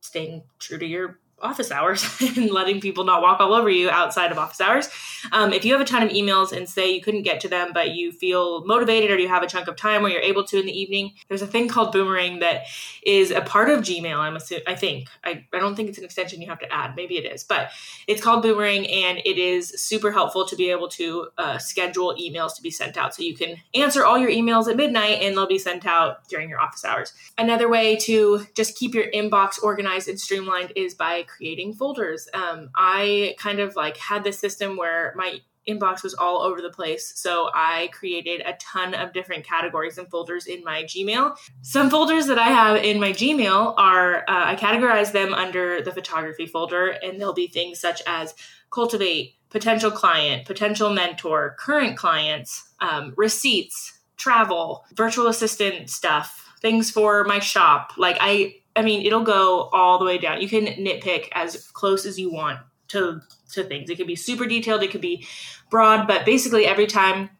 staying 0.00 0.42
true 0.58 0.78
to 0.78 0.86
your 0.86 1.18
office 1.40 1.70
hours 1.70 2.04
and 2.36 2.50
letting 2.50 2.80
people 2.80 3.04
not 3.04 3.20
walk 3.20 3.40
all 3.40 3.52
over 3.52 3.68
you 3.68 3.90
outside 3.90 4.32
of 4.32 4.38
office 4.38 4.60
hours. 4.60 4.88
Um, 5.32 5.52
if 5.52 5.64
you 5.64 5.72
have 5.72 5.80
a 5.80 5.84
ton 5.84 6.02
of 6.02 6.10
emails 6.10 6.52
and 6.52 6.68
say 6.68 6.92
you 6.92 7.00
couldn't 7.02 7.22
get 7.22 7.40
to 7.40 7.48
them, 7.48 7.72
but 7.74 7.90
you 7.90 8.12
feel 8.12 8.64
motivated 8.64 9.10
or 9.10 9.18
you 9.18 9.28
have 9.28 9.42
a 9.42 9.46
chunk 9.46 9.68
of 9.68 9.76
time 9.76 10.02
where 10.02 10.10
you're 10.10 10.20
able 10.20 10.44
to 10.44 10.58
in 10.58 10.66
the 10.66 10.78
evening, 10.78 11.12
there's 11.28 11.42
a 11.42 11.46
thing 11.46 11.68
called 11.68 11.92
Boomerang 11.92 12.38
that 12.38 12.62
is 13.04 13.30
a 13.30 13.40
part 13.42 13.68
of 13.68 13.80
Gmail. 13.80 14.16
I'm 14.16 14.36
assuming, 14.36 14.64
I 14.66 14.74
think. 14.74 15.08
I, 15.24 15.44
I 15.52 15.58
don't 15.58 15.74
think 15.74 15.88
it's 15.88 15.98
an 15.98 16.04
extension 16.04 16.40
you 16.40 16.48
have 16.48 16.58
to 16.60 16.72
add. 16.72 16.96
Maybe 16.96 17.18
it 17.18 17.30
is, 17.30 17.44
but 17.44 17.70
it's 18.06 18.22
called 18.22 18.42
Boomerang 18.42 18.86
and 18.86 19.18
it 19.18 19.38
is 19.38 19.68
super 19.80 20.12
helpful 20.12 20.46
to 20.46 20.56
be 20.56 20.70
able 20.70 20.88
to 20.90 21.28
uh, 21.36 21.58
schedule 21.58 22.14
emails 22.18 22.54
to 22.56 22.62
be 22.62 22.70
sent 22.70 22.96
out. 22.96 23.14
So 23.14 23.22
you 23.22 23.36
can 23.36 23.56
answer 23.74 24.04
all 24.04 24.16
your 24.16 24.30
emails 24.30 24.68
at 24.68 24.76
midnight 24.76 25.18
and 25.20 25.36
they'll 25.36 25.46
be 25.46 25.58
sent 25.58 25.86
out 25.86 26.26
during 26.28 26.48
your 26.48 26.60
office 26.60 26.84
hours. 26.84 27.12
Another 27.36 27.68
way 27.68 27.96
to 27.96 28.46
just 28.54 28.76
keep 28.76 28.94
your 28.94 29.10
inbox 29.10 29.62
organized 29.62 30.08
and 30.08 30.18
streamlined 30.18 30.72
is 30.76 30.94
by 30.94 31.25
creating 31.26 31.74
folders. 31.74 32.28
Um, 32.34 32.70
I 32.74 33.34
kind 33.38 33.60
of 33.60 33.76
like 33.76 33.96
had 33.96 34.24
this 34.24 34.38
system 34.38 34.76
where 34.76 35.12
my 35.16 35.40
inbox 35.68 36.02
was 36.02 36.14
all 36.14 36.42
over 36.42 36.62
the 36.62 36.70
place. 36.70 37.12
So 37.16 37.50
I 37.52 37.90
created 37.92 38.40
a 38.46 38.54
ton 38.54 38.94
of 38.94 39.12
different 39.12 39.44
categories 39.44 39.98
and 39.98 40.08
folders 40.08 40.46
in 40.46 40.62
my 40.62 40.84
Gmail. 40.84 41.36
Some 41.62 41.90
folders 41.90 42.26
that 42.26 42.38
I 42.38 42.48
have 42.48 42.84
in 42.84 43.00
my 43.00 43.12
Gmail 43.12 43.74
are, 43.76 44.18
uh, 44.18 44.22
I 44.28 44.56
categorize 44.56 45.12
them 45.12 45.34
under 45.34 45.82
the 45.82 45.92
photography 45.92 46.46
folder, 46.46 46.88
and 46.88 47.18
there'll 47.20 47.34
be 47.34 47.48
things 47.48 47.80
such 47.80 48.00
as 48.06 48.34
cultivate, 48.70 49.34
potential 49.50 49.90
client, 49.90 50.46
potential 50.46 50.90
mentor, 50.90 51.56
current 51.58 51.96
clients, 51.96 52.72
um, 52.80 53.12
receipts, 53.16 54.00
travel, 54.16 54.84
virtual 54.94 55.26
assistant 55.26 55.90
stuff, 55.90 56.52
things 56.60 56.90
for 56.90 57.24
my 57.24 57.38
shop. 57.38 57.92
Like 57.96 58.18
I, 58.20 58.56
I 58.76 58.82
mean, 58.82 59.06
it'll 59.06 59.24
go 59.24 59.70
all 59.72 59.98
the 59.98 60.04
way 60.04 60.18
down. 60.18 60.40
You 60.40 60.48
can 60.48 60.66
nitpick 60.66 61.28
as 61.32 61.68
close 61.68 62.04
as 62.04 62.18
you 62.18 62.30
want 62.30 62.60
to 62.88 63.20
to 63.52 63.64
things. 63.64 63.90
It 63.90 63.96
could 63.96 64.06
be 64.06 64.16
super 64.16 64.46
detailed, 64.46 64.82
it 64.82 64.90
could 64.90 65.00
be 65.00 65.26
broad, 65.70 66.06
but 66.06 66.24
basically 66.24 66.66
every 66.66 66.86
time 66.86 67.30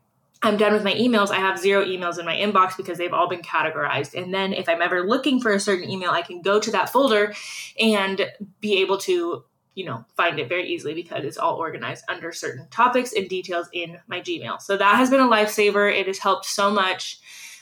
I'm 0.42 0.56
done 0.56 0.72
with 0.72 0.84
my 0.84 0.94
emails, 0.94 1.30
I 1.30 1.36
have 1.36 1.58
zero 1.58 1.84
emails 1.84 2.18
in 2.18 2.26
my 2.26 2.36
inbox 2.36 2.76
because 2.76 2.98
they've 2.98 3.12
all 3.12 3.28
been 3.28 3.42
categorized. 3.42 4.14
And 4.20 4.32
then 4.32 4.52
if 4.52 4.68
I'm 4.68 4.82
ever 4.82 5.06
looking 5.06 5.40
for 5.40 5.52
a 5.52 5.60
certain 5.60 5.88
email, 5.88 6.10
I 6.10 6.22
can 6.22 6.42
go 6.42 6.60
to 6.60 6.70
that 6.72 6.90
folder 6.90 7.34
and 7.80 8.30
be 8.60 8.78
able 8.78 8.98
to, 8.98 9.44
you 9.74 9.84
know, 9.84 10.04
find 10.16 10.38
it 10.38 10.48
very 10.48 10.68
easily 10.68 10.94
because 10.94 11.24
it's 11.24 11.38
all 11.38 11.56
organized 11.56 12.04
under 12.08 12.32
certain 12.32 12.68
topics 12.68 13.12
and 13.12 13.28
details 13.28 13.68
in 13.72 13.98
my 14.06 14.20
Gmail. 14.20 14.60
So 14.60 14.76
that 14.76 14.96
has 14.96 15.10
been 15.10 15.20
a 15.20 15.28
lifesaver. 15.28 15.92
It 15.92 16.06
has 16.06 16.18
helped 16.18 16.44
so 16.44 16.70
much. 16.70 17.18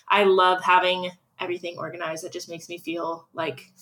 I 0.09 0.25
love 0.25 0.63
having 0.63 1.13
everything 1.41 1.77
organized. 1.79 2.25
It 2.25 2.33
just 2.33 2.49
makes 2.49 2.69
me 2.69 2.79
feel 2.79 3.29
like 3.33 3.73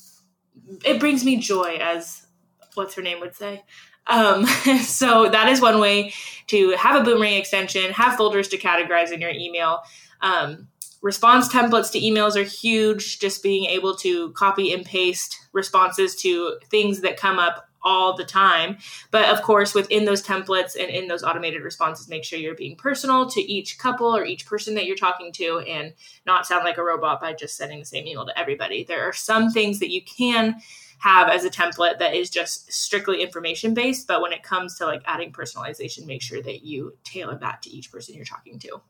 it 0.85 1.01
brings 1.01 1.25
me 1.25 1.37
joy, 1.37 1.79
as 1.81 2.27
what's 2.75 2.95
her 2.95 3.03
name 3.03 3.21
would 3.21 3.35
say. 3.35 3.63
Um, 4.07 4.47
so 4.83 5.29
that 5.29 5.49
is 5.49 5.61
one 5.61 5.81
way 5.81 6.13
to 6.49 6.71
have 6.73 7.01
a 7.01 7.05
boomerang 7.05 7.35
extension, 7.35 7.93
have 7.93 8.17
folders 8.17 8.49
to 8.49 8.59
categorize 8.59 9.13
in 9.13 9.21
your 9.21 9.31
email. 9.31 9.81
Um, 10.21 10.69
response 11.03 11.49
templates 11.49 11.91
to 11.93 12.01
emails 12.01 12.37
are 12.37 12.45
huge. 12.45 13.19
Just 13.19 13.43
being 13.43 13.67
able 13.67 13.97
to 13.97 14.33
copy 14.33 14.73
and 14.73 14.85
paste 14.85 15.39
responses 15.53 16.15
to 16.17 16.59
things 16.71 17.01
that 17.01 17.17
come 17.17 17.39
up 17.39 17.69
all 17.85 18.17
the 18.17 18.25
time. 18.25 18.79
But 19.11 19.29
of 19.29 19.43
course, 19.43 19.75
within 19.75 20.05
those 20.05 20.23
templates 20.23 20.77
and 20.79 20.89
in 20.91 21.09
those 21.09 21.23
automated 21.23 21.63
responses, 21.63 22.09
make 22.09 22.25
sure 22.25 22.39
you're 22.39 22.55
being 22.55 22.77
personal 22.77 23.29
to 23.31 23.41
each 23.41 23.79
couple 23.79 24.15
or 24.15 24.25
each 24.25 24.47
person 24.47 24.75
that 24.75 24.87
you're 24.87 24.97
talking 24.97 25.33
to 25.33 25.61
and 25.61 25.93
not 26.27 26.47
sound 26.47 26.65
like 26.65 26.79
a 26.79 26.83
robot 26.83 27.21
by 27.21 27.33
just 27.33 27.57
sending 27.57 27.79
the 27.79 27.85
same 27.85 28.07
email 28.07 28.27
to 28.27 28.39
everybody. 28.39 28.85
There 28.85 29.07
are 29.09 29.13
some 29.13 29.51
things 29.51 29.79
that 29.81 29.91
you 29.91 30.03
can 30.03 30.61
have 31.03 31.29
as 31.29 31.45
a 31.45 31.51
template 31.51 31.99
that 31.99 32.15
is 32.15 32.31
just 32.31 32.73
strictly 32.73 33.23
information 33.23 33.75
based. 33.75 34.07
But 34.07 34.23
when 34.23 34.33
it 34.33 34.45
comes 34.45 34.79
to 34.79 34.87
like 34.87 35.03
adding 35.05 35.33
personalization, 35.33 36.07
make 36.07 36.23
sure 36.23 36.41
that 36.43 36.65
you 36.65 36.97
tailor 37.03 37.37
that 37.39 37.63
to 37.63 37.71
each 37.71 37.91
person 37.91 38.15
you're 38.15 38.25
talking 38.25 38.59
to. 38.61 38.81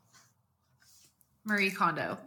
Marie 1.43 1.71
Kondo. 1.71 2.17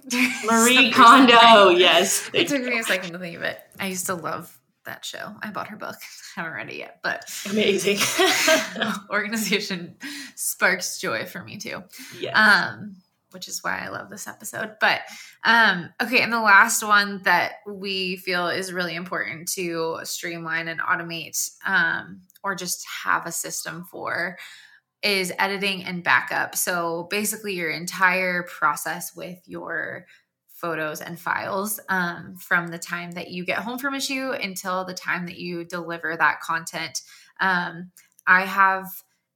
Marie 0.44 0.90
Kondo, 0.94 1.70
yes. 1.70 2.28
It 2.34 2.48
took 2.48 2.62
me 2.62 2.78
a 2.78 2.82
second 2.82 3.12
to 3.12 3.18
think 3.18 3.36
of 3.36 3.42
it. 3.42 3.58
I 3.78 3.86
used 3.86 4.06
to 4.06 4.14
love 4.14 4.58
that 4.86 5.04
show. 5.04 5.34
I 5.42 5.50
bought 5.50 5.68
her 5.68 5.76
book. 5.76 5.96
I 6.36 6.40
haven't 6.40 6.54
read 6.54 6.70
it 6.70 6.76
yet, 6.76 7.00
but 7.02 7.24
amazing. 7.50 7.98
organization 9.10 9.96
sparks 10.34 10.98
joy 10.98 11.26
for 11.26 11.42
me 11.42 11.58
too. 11.58 11.82
Yeah. 12.18 12.72
Um, 12.72 12.96
which 13.32 13.48
is 13.48 13.62
why 13.62 13.80
I 13.80 13.88
love 13.88 14.08
this 14.08 14.26
episode. 14.26 14.76
But 14.80 15.00
um, 15.44 15.90
okay, 16.02 16.22
and 16.22 16.32
the 16.32 16.40
last 16.40 16.82
one 16.82 17.20
that 17.24 17.56
we 17.66 18.16
feel 18.16 18.48
is 18.48 18.72
really 18.72 18.94
important 18.94 19.48
to 19.52 19.98
streamline 20.04 20.68
and 20.68 20.80
automate, 20.80 21.50
um, 21.66 22.22
or 22.42 22.54
just 22.54 22.86
have 23.04 23.26
a 23.26 23.32
system 23.32 23.84
for, 23.90 24.38
is 25.02 25.32
editing 25.38 25.84
and 25.84 26.02
backup. 26.02 26.56
So 26.56 27.08
basically, 27.10 27.54
your 27.54 27.70
entire 27.70 28.44
process 28.44 29.14
with 29.14 29.38
your 29.44 30.06
photos 30.56 31.02
and 31.02 31.20
files 31.20 31.78
um, 31.90 32.34
from 32.36 32.68
the 32.68 32.78
time 32.78 33.12
that 33.12 33.30
you 33.30 33.44
get 33.44 33.58
home 33.58 33.78
from 33.78 33.94
a 33.94 34.00
shoot 34.00 34.32
until 34.32 34.84
the 34.84 34.94
time 34.94 35.26
that 35.26 35.38
you 35.38 35.64
deliver 35.64 36.16
that 36.16 36.40
content. 36.40 37.02
Um, 37.40 37.92
I 38.26 38.46
have 38.46 38.86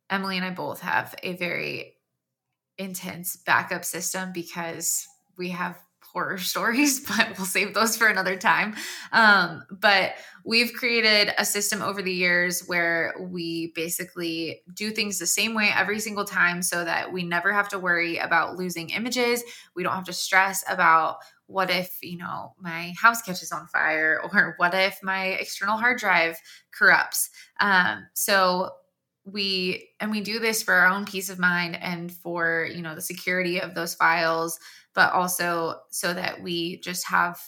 Emily 0.09 0.37
and 0.37 0.47
I 0.47 0.51
both 0.51 0.81
have 0.81 1.15
a 1.23 1.37
very 1.37 1.95
intense 2.79 3.37
backup 3.37 3.85
system 3.85 4.33
because 4.33 5.07
we 5.37 5.51
have 5.51 5.79
horror 6.13 6.39
stories, 6.53 7.01
but 7.01 7.37
we'll 7.37 7.47
save 7.47 7.75
those 7.75 7.97
for 7.97 8.07
another 8.07 8.37
time. 8.37 8.75
Um, 9.13 9.65
but 9.71 10.15
we've 10.45 10.73
created 10.73 11.33
a 11.39 11.45
system 11.45 11.83
over 11.83 12.03
the 12.03 12.13
years 12.13 12.67
where 12.67 13.15
we 13.19 13.73
basically 13.75 14.63
do 14.75 14.91
things 14.91 15.19
the 15.19 15.27
same 15.27 15.55
way 15.55 15.71
every 15.75 16.01
single 16.01 16.25
time 16.25 16.63
so 16.63 16.85
that 16.85 17.13
we 17.13 17.23
never 17.23 17.53
have 17.53 17.69
to 17.71 17.79
worry 17.79 18.19
about 18.19 18.57
losing 18.57 18.91
images. 18.91 19.43
We 19.75 19.83
don't 19.83 19.95
have 19.95 20.05
to 20.05 20.13
stress 20.13 20.65
about 20.69 21.19
what 21.47 21.71
if, 21.71 21.99
you 22.03 22.17
know, 22.17 22.55
my 22.59 22.95
house 23.01 23.23
catches 23.23 23.53
on 23.53 23.67
fire 23.67 24.21
or 24.33 24.55
what 24.57 24.75
if 24.75 24.99
my 25.03 25.27
external 25.27 25.77
hard 25.77 25.99
drive 25.99 26.37
corrupts. 26.73 27.31
Um, 27.61 28.07
so 28.15 28.71
we 29.25 29.91
and 30.01 30.11
we 30.11 30.21
do 30.21 30.39
this 30.39 30.63
for 30.63 30.73
our 30.75 30.87
own 30.87 31.05
peace 31.05 31.29
of 31.29 31.39
mind 31.39 31.77
and 31.77 32.11
for 32.11 32.69
you 32.73 32.83
know 32.83 32.95
the 32.95 33.03
security 33.03 33.61
of 33.61 33.75
those 33.75 33.95
files 33.95 34.59
but 34.95 35.13
also 35.13 35.81
so 35.91 36.13
that 36.13 36.43
we 36.43 36.79
just 36.81 37.07
have 37.09 37.39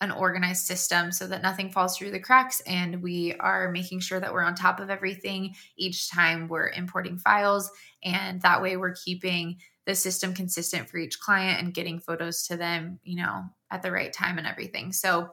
an 0.00 0.10
organized 0.10 0.64
system 0.64 1.12
so 1.12 1.26
that 1.26 1.42
nothing 1.42 1.70
falls 1.70 1.96
through 1.96 2.10
the 2.10 2.18
cracks 2.18 2.60
and 2.62 3.02
we 3.02 3.34
are 3.34 3.70
making 3.70 4.00
sure 4.00 4.18
that 4.18 4.32
we're 4.32 4.42
on 4.42 4.54
top 4.54 4.80
of 4.80 4.88
everything 4.88 5.54
each 5.76 6.10
time 6.10 6.48
we're 6.48 6.70
importing 6.70 7.18
files 7.18 7.70
and 8.02 8.40
that 8.40 8.62
way 8.62 8.76
we're 8.76 8.94
keeping 9.04 9.58
the 9.84 9.94
system 9.94 10.32
consistent 10.32 10.88
for 10.88 10.96
each 10.96 11.20
client 11.20 11.62
and 11.62 11.74
getting 11.74 11.98
photos 11.98 12.46
to 12.46 12.56
them 12.56 12.98
you 13.02 13.16
know 13.16 13.44
at 13.70 13.82
the 13.82 13.92
right 13.92 14.12
time 14.12 14.38
and 14.38 14.46
everything 14.46 14.92
so 14.92 15.30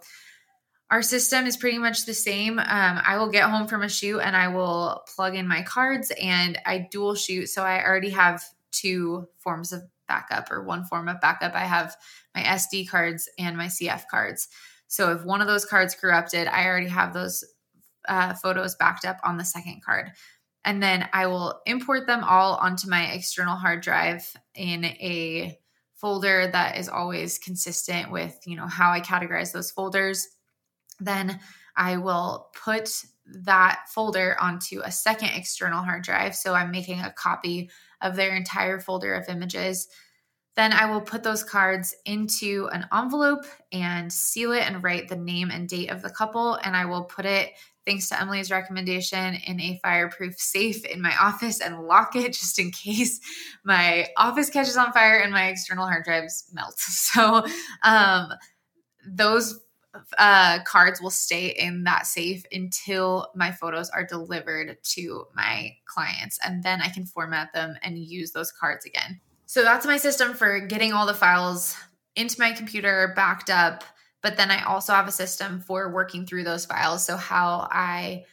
our 0.90 1.02
system 1.02 1.46
is 1.46 1.58
pretty 1.58 1.78
much 1.78 2.06
the 2.06 2.14
same. 2.14 2.60
Um, 2.60 2.66
I 3.06 3.18
will 3.18 3.30
get 3.30 3.50
home 3.50 3.68
from 3.68 3.84
a 3.84 3.90
shoot 3.90 4.20
and 4.20 4.36
I 4.36 4.48
will 4.48 5.04
plug 5.14 5.36
in 5.36 5.48
my 5.48 5.62
cards 5.64 6.12
and 6.22 6.58
I 6.66 6.88
dual 6.90 7.16
shoot. 7.16 7.48
So 7.48 7.62
I 7.64 7.84
already 7.84 8.12
have 8.12 8.42
two 8.72 9.28
forms 9.38 9.74
of 9.74 9.84
backup 10.08 10.52
or 10.52 10.64
one 10.64 10.86
form 10.86 11.08
of 11.08 11.22
backup. 11.22 11.54
I 11.56 11.66
have 11.66 11.96
my 12.36 12.42
SD 12.42 12.90
cards 12.90 13.30
and 13.38 13.58
my 13.58 13.68
CF 13.68 14.04
cards. 14.10 14.48
So 14.88 15.12
if 15.12 15.26
one 15.26 15.42
of 15.42 15.48
those 15.48 15.66
cards 15.66 15.96
corrupted, 15.96 16.48
I 16.48 16.66
already 16.66 16.88
have 16.88 17.14
those 17.14 17.44
uh, 18.08 18.34
photos 18.36 18.76
backed 18.76 19.06
up 19.06 19.18
on 19.24 19.38
the 19.38 19.46
second 19.46 19.84
card. 19.84 20.12
And 20.66 20.82
then 20.82 21.08
I 21.14 21.28
will 21.28 21.62
import 21.66 22.08
them 22.08 22.24
all 22.24 22.56
onto 22.56 22.90
my 22.90 23.12
external 23.12 23.56
hard 23.56 23.82
drive 23.82 24.30
in 24.56 24.86
a 24.86 25.58
folder 25.96 26.48
that 26.52 26.78
is 26.78 26.90
always 26.90 27.38
consistent 27.38 28.12
with, 28.12 28.38
you 28.46 28.56
know, 28.56 28.68
how 28.68 28.92
I 28.92 29.00
categorize 29.02 29.52
those 29.52 29.72
folders 29.72 30.28
then 31.00 31.40
I 31.76 31.98
will 31.98 32.50
put 32.54 32.90
that 33.26 33.82
folder 33.90 34.38
onto 34.40 34.82
a 34.84 34.92
second 34.92 35.30
external 35.36 35.84
hard 35.84 36.04
drive. 36.04 36.36
So 36.36 36.54
I'm 36.54 36.72
making 36.72 37.02
a 37.02 37.12
copy 37.12 37.70
of 38.02 38.16
their 38.16 38.36
entire 38.36 38.80
folder 38.80 39.14
of 39.14 39.30
images. 39.30 39.88
Then 40.56 40.74
I 40.74 40.90
will 40.92 41.02
put 41.02 41.22
those 41.22 41.44
cards 41.44 41.96
into 42.06 42.68
an 42.72 42.88
envelope 42.92 43.46
and 43.72 44.12
seal 44.12 44.54
it 44.54 44.64
and 44.64 44.84
write 44.84 45.08
the 45.08 45.16
name 45.16 45.52
and 45.52 45.70
date 45.70 45.92
of 45.92 46.02
the 46.02 46.10
couple. 46.10 46.56
And 46.64 46.76
I 46.76 46.86
will 46.86 47.04
put 47.04 47.26
it, 47.26 47.52
thanks 47.86 48.10
to 48.10 48.20
Emily's 48.20 48.50
recommendation, 48.50 49.36
in 49.46 49.62
a 49.62 49.80
fireproof 49.84 50.34
safe 50.40 50.84
in 50.84 51.00
my 51.00 51.14
office 51.22 51.62
and 51.62 51.84
lock 51.84 52.16
it 52.16 52.34
just 52.34 52.58
in 52.58 52.72
case 52.72 53.20
my 53.64 54.08
office 54.18 54.50
catches 54.50 54.78
on 54.78 54.92
fire 54.94 55.20
and 55.20 55.32
my 55.32 55.48
external 55.48 55.86
hard 55.86 56.04
drives 56.04 56.50
melt. 56.52 56.76
So, 56.80 57.46
um, 57.84 58.34
those 59.08 59.60
uh, 60.18 60.60
cards 60.64 61.02
will 61.02 61.10
stay 61.10 61.48
in 61.48 61.84
that 61.84 62.08
safe 62.08 62.44
until 62.52 63.28
my 63.36 63.52
photos 63.52 63.90
are 63.90 64.06
delivered 64.06 64.78
to 64.84 65.26
my 65.36 65.72
clients. 65.86 66.40
And 66.44 66.64
then 66.64 66.82
I 66.82 66.90
can 66.90 67.06
format 67.06 67.54
them 67.54 67.76
and 67.84 67.98
use 67.98 68.32
those 68.32 68.52
cards 68.52 68.86
again. 68.86 69.20
So 69.46 69.64
that's 69.64 69.86
my 69.86 69.98
system 69.98 70.34
for 70.34 70.60
getting 70.60 70.94
all 70.94 71.06
the 71.06 71.14
files 71.14 71.76
into 72.16 72.40
my 72.40 72.52
computer 72.52 73.14
backed 73.16 73.50
up. 73.50 73.84
But 74.22 74.36
then 74.36 74.52
I 74.52 74.64
also 74.64 74.94
have 74.94 75.08
a 75.08 75.12
system 75.12 75.62
for 75.62 75.94
working 75.94 76.26
through 76.26 76.44
those 76.44 76.66
files. 76.66 77.06
So, 77.06 77.16
how 77.16 77.68
I 77.72 78.26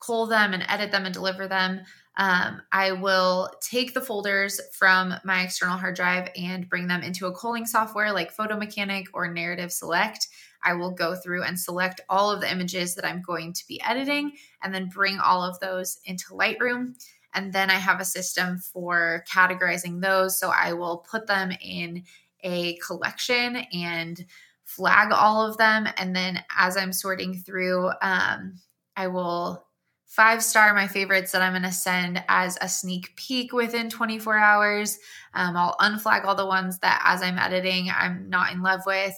cull 0.00 0.26
them 0.26 0.54
and 0.54 0.64
edit 0.68 0.90
them 0.90 1.04
and 1.04 1.14
deliver 1.14 1.48
them. 1.48 1.80
Um, 2.16 2.62
I 2.72 2.92
will 2.92 3.50
take 3.60 3.94
the 3.94 4.00
folders 4.00 4.60
from 4.72 5.14
my 5.24 5.42
external 5.42 5.78
hard 5.78 5.94
drive 5.94 6.30
and 6.36 6.68
bring 6.68 6.88
them 6.88 7.02
into 7.02 7.26
a 7.26 7.34
culling 7.34 7.66
software 7.66 8.12
like 8.12 8.32
Photo 8.32 8.56
Mechanic 8.56 9.06
or 9.12 9.32
Narrative 9.32 9.70
Select. 9.70 10.26
I 10.64 10.74
will 10.74 10.90
go 10.90 11.14
through 11.14 11.44
and 11.44 11.58
select 11.58 12.00
all 12.08 12.30
of 12.30 12.40
the 12.40 12.50
images 12.50 12.94
that 12.94 13.04
I'm 13.04 13.22
going 13.22 13.52
to 13.52 13.66
be 13.66 13.80
editing 13.82 14.32
and 14.62 14.74
then 14.74 14.88
bring 14.88 15.18
all 15.18 15.42
of 15.42 15.58
those 15.60 15.98
into 16.04 16.32
Lightroom. 16.32 16.94
And 17.34 17.52
then 17.52 17.70
I 17.70 17.74
have 17.74 18.00
a 18.00 18.04
system 18.04 18.58
for 18.58 19.24
categorizing 19.30 20.00
those. 20.00 20.38
So 20.38 20.50
I 20.50 20.72
will 20.72 20.98
put 21.10 21.26
them 21.26 21.52
in 21.60 22.04
a 22.42 22.76
collection 22.76 23.56
and 23.72 24.24
flag 24.64 25.12
all 25.12 25.46
of 25.46 25.56
them. 25.56 25.88
And 25.96 26.14
then 26.14 26.42
as 26.56 26.76
I'm 26.76 26.92
sorting 26.92 27.34
through, 27.34 27.90
um, 28.02 28.54
I 28.96 29.06
will 29.06 29.64
five 30.06 30.42
star 30.42 30.74
my 30.74 30.88
favorites 30.88 31.32
that 31.32 31.42
I'm 31.42 31.52
going 31.52 31.62
to 31.62 31.72
send 31.72 32.24
as 32.28 32.58
a 32.60 32.68
sneak 32.68 33.14
peek 33.16 33.52
within 33.52 33.90
24 33.90 34.38
hours. 34.38 34.98
Um, 35.34 35.56
I'll 35.56 35.76
unflag 35.76 36.24
all 36.24 36.34
the 36.34 36.46
ones 36.46 36.78
that 36.80 37.02
as 37.04 37.22
I'm 37.22 37.38
editing, 37.38 37.90
I'm 37.94 38.28
not 38.28 38.52
in 38.52 38.62
love 38.62 38.80
with. 38.86 39.14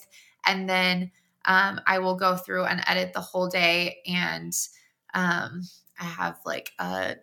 And 0.47 0.69
then 0.69 1.11
um, 1.45 1.81
I 1.87 1.99
will 1.99 2.17
go 2.17 2.37
through 2.37 2.65
and 2.65 2.83
edit 2.87 3.13
the 3.13 3.21
whole 3.21 3.49
day. 3.49 3.99
And 4.07 4.53
um, 5.15 5.63
I 5.99 6.05
have 6.05 6.39
like 6.45 6.73
a 6.79 7.17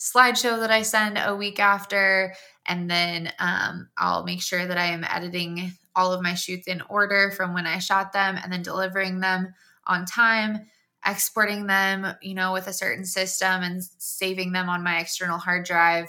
slideshow 0.00 0.60
that 0.60 0.70
I 0.70 0.82
send 0.82 1.18
a 1.18 1.36
week 1.36 1.60
after. 1.60 2.34
And 2.66 2.90
then 2.90 3.32
um, 3.38 3.88
I'll 3.96 4.24
make 4.24 4.42
sure 4.42 4.66
that 4.66 4.78
I 4.78 4.86
am 4.86 5.04
editing 5.04 5.72
all 5.94 6.12
of 6.12 6.22
my 6.22 6.34
shoots 6.34 6.66
in 6.66 6.80
order 6.88 7.30
from 7.30 7.54
when 7.54 7.66
I 7.66 7.78
shot 7.78 8.12
them 8.12 8.38
and 8.42 8.52
then 8.52 8.62
delivering 8.62 9.20
them 9.20 9.54
on 9.86 10.04
time, 10.04 10.66
exporting 11.04 11.66
them, 11.66 12.06
you 12.22 12.34
know, 12.34 12.52
with 12.52 12.68
a 12.68 12.72
certain 12.72 13.04
system 13.04 13.62
and 13.62 13.82
saving 13.98 14.52
them 14.52 14.68
on 14.68 14.84
my 14.84 15.00
external 15.00 15.38
hard 15.38 15.64
drive, 15.64 16.08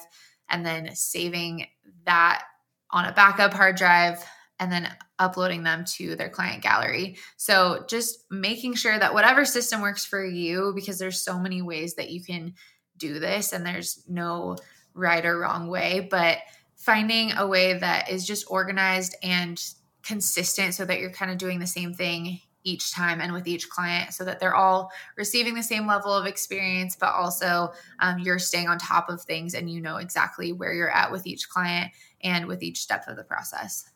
and 0.49 0.65
then 0.65 0.93
saving 0.95 1.65
that 2.05 2.43
on 2.91 3.05
a 3.05 3.13
backup 3.13 3.53
hard 3.53 3.75
drive 3.75 4.23
and 4.59 4.71
then 4.71 4.93
uploading 5.17 5.63
them 5.63 5.85
to 5.85 6.15
their 6.15 6.29
client 6.29 6.61
gallery. 6.61 7.17
So 7.37 7.85
just 7.87 8.25
making 8.29 8.75
sure 8.75 8.99
that 8.99 9.13
whatever 9.13 9.45
system 9.45 9.81
works 9.81 10.05
for 10.05 10.23
you, 10.23 10.73
because 10.75 10.99
there's 10.99 11.21
so 11.21 11.39
many 11.39 11.61
ways 11.61 11.95
that 11.95 12.09
you 12.09 12.23
can 12.23 12.53
do 12.97 13.19
this 13.19 13.53
and 13.53 13.65
there's 13.65 14.03
no 14.07 14.57
right 14.93 15.25
or 15.25 15.39
wrong 15.39 15.67
way, 15.69 16.07
but 16.11 16.39
finding 16.75 17.31
a 17.33 17.47
way 17.47 17.77
that 17.77 18.09
is 18.09 18.25
just 18.25 18.45
organized 18.49 19.15
and 19.23 19.63
consistent 20.03 20.73
so 20.73 20.85
that 20.85 20.99
you're 20.99 21.11
kind 21.11 21.31
of 21.31 21.37
doing 21.37 21.59
the 21.59 21.67
same 21.67 21.93
thing 21.93 22.39
each 22.63 22.91
time 22.91 23.21
and 23.21 23.31
with 23.31 23.47
each 23.47 23.69
client 23.69 24.13
so 24.13 24.25
that 24.25 24.39
they're 24.39 24.55
all 24.55 24.91
receiving 25.17 25.53
the 25.53 25.63
same 25.63 25.87
level 25.87 26.13
of 26.13 26.25
experience 26.25 26.95
but 26.95 27.13
also 27.13 27.71
um, 27.99 28.19
you're 28.19 28.39
staying 28.39 28.67
on 28.67 28.77
top 28.77 29.09
of 29.09 29.21
things 29.21 29.53
and 29.53 29.69
you 29.69 29.79
know 29.79 29.97
exactly 29.97 30.51
where 30.51 30.73
you're 30.73 30.91
at 30.91 31.11
with 31.11 31.25
each 31.25 31.47
client 31.47 31.91
and 32.21 32.45
with 32.47 32.61
each 32.61 32.79
step 32.79 33.07
of 33.07 33.15
the 33.15 33.23
process 33.23 33.89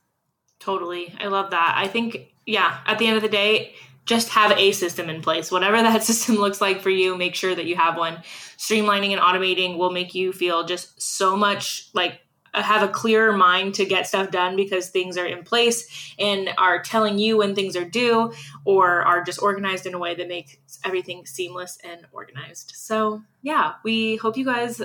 Totally. 0.64 1.14
I 1.20 1.28
love 1.28 1.52
that. 1.52 1.74
I 1.78 1.90
think, 1.90 2.34
yeah, 2.46 2.80
at 2.86 2.98
the 2.98 3.06
end 3.06 3.18
of 3.18 3.22
the 3.22 3.28
day, 3.28 3.76
just 4.06 4.30
have 4.30 4.58
a 4.58 4.72
system 4.72 5.10
in 5.10 5.22
place. 5.22 5.52
Whatever 5.52 5.76
that 5.78 6.04
system 6.06 6.36
looks 6.36 6.62
like 6.62 6.82
for 6.82 6.90
you, 6.90 7.18
make 7.18 7.36
sure 7.36 7.54
that 7.54 7.66
you 7.66 7.76
have 7.76 7.98
one. 7.98 8.24
Streamlining 8.58 9.12
and 9.12 9.20
automating 9.20 9.78
will 9.78 9.92
make 9.92 10.16
you 10.16 10.32
feel 10.32 10.66
just 10.66 11.02
so 11.02 11.36
much 11.36 11.90
like 11.94 12.22
have 12.54 12.82
a 12.82 12.88
clearer 12.88 13.36
mind 13.36 13.74
to 13.74 13.84
get 13.84 14.08
stuff 14.08 14.32
done 14.32 14.56
because 14.56 14.88
things 14.88 15.18
are 15.18 15.26
in 15.26 15.44
place 15.44 16.14
and 16.18 16.50
are 16.58 16.82
telling 16.82 17.18
you 17.18 17.36
when 17.38 17.56
things 17.56 17.76
are 17.76 17.84
due 17.84 18.32
or 18.64 19.02
are 19.02 19.22
just 19.22 19.42
organized 19.42 19.86
in 19.86 19.94
a 19.94 20.00
way 20.00 20.16
that 20.16 20.30
makes 20.30 20.56
everything 20.86 21.26
seamless 21.26 21.78
and 21.84 22.06
organized. 22.14 22.72
So, 22.76 23.22
yeah, 23.42 23.74
we 23.84 24.16
hope 24.18 24.38
you 24.38 24.46
guys 24.46 24.82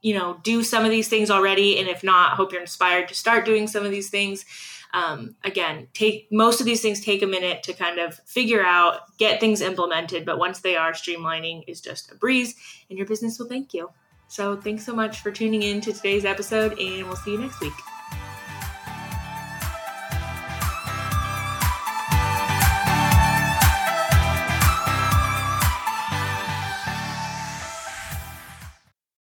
you 0.00 0.14
know 0.14 0.40
do 0.42 0.64
some 0.64 0.84
of 0.84 0.90
these 0.90 1.06
things 1.06 1.30
already 1.30 1.78
and 1.78 1.88
if 1.88 2.02
not 2.02 2.32
hope 2.32 2.50
you're 2.50 2.60
inspired 2.60 3.06
to 3.06 3.14
start 3.14 3.44
doing 3.44 3.68
some 3.68 3.84
of 3.84 3.92
these 3.92 4.10
things 4.10 4.44
um, 4.92 5.34
again 5.44 5.88
take 5.94 6.28
most 6.30 6.60
of 6.60 6.66
these 6.66 6.82
things 6.82 7.00
take 7.00 7.22
a 7.22 7.26
minute 7.26 7.62
to 7.62 7.72
kind 7.72 7.98
of 7.98 8.14
figure 8.26 8.64
out 8.64 9.16
get 9.18 9.40
things 9.40 9.60
implemented 9.60 10.24
but 10.24 10.38
once 10.38 10.60
they 10.60 10.76
are 10.76 10.92
streamlining 10.92 11.64
is 11.66 11.80
just 11.80 12.12
a 12.12 12.14
breeze 12.14 12.54
and 12.88 12.98
your 12.98 13.06
business 13.06 13.38
will 13.38 13.48
thank 13.48 13.72
you. 13.74 13.90
So 14.28 14.56
thanks 14.56 14.84
so 14.84 14.94
much 14.94 15.20
for 15.20 15.30
tuning 15.30 15.62
in 15.62 15.80
to 15.82 15.92
today's 15.92 16.24
episode 16.24 16.78
and 16.78 17.06
we'll 17.06 17.16
see 17.16 17.32
you 17.32 17.38
next 17.38 17.60
week 17.60 17.72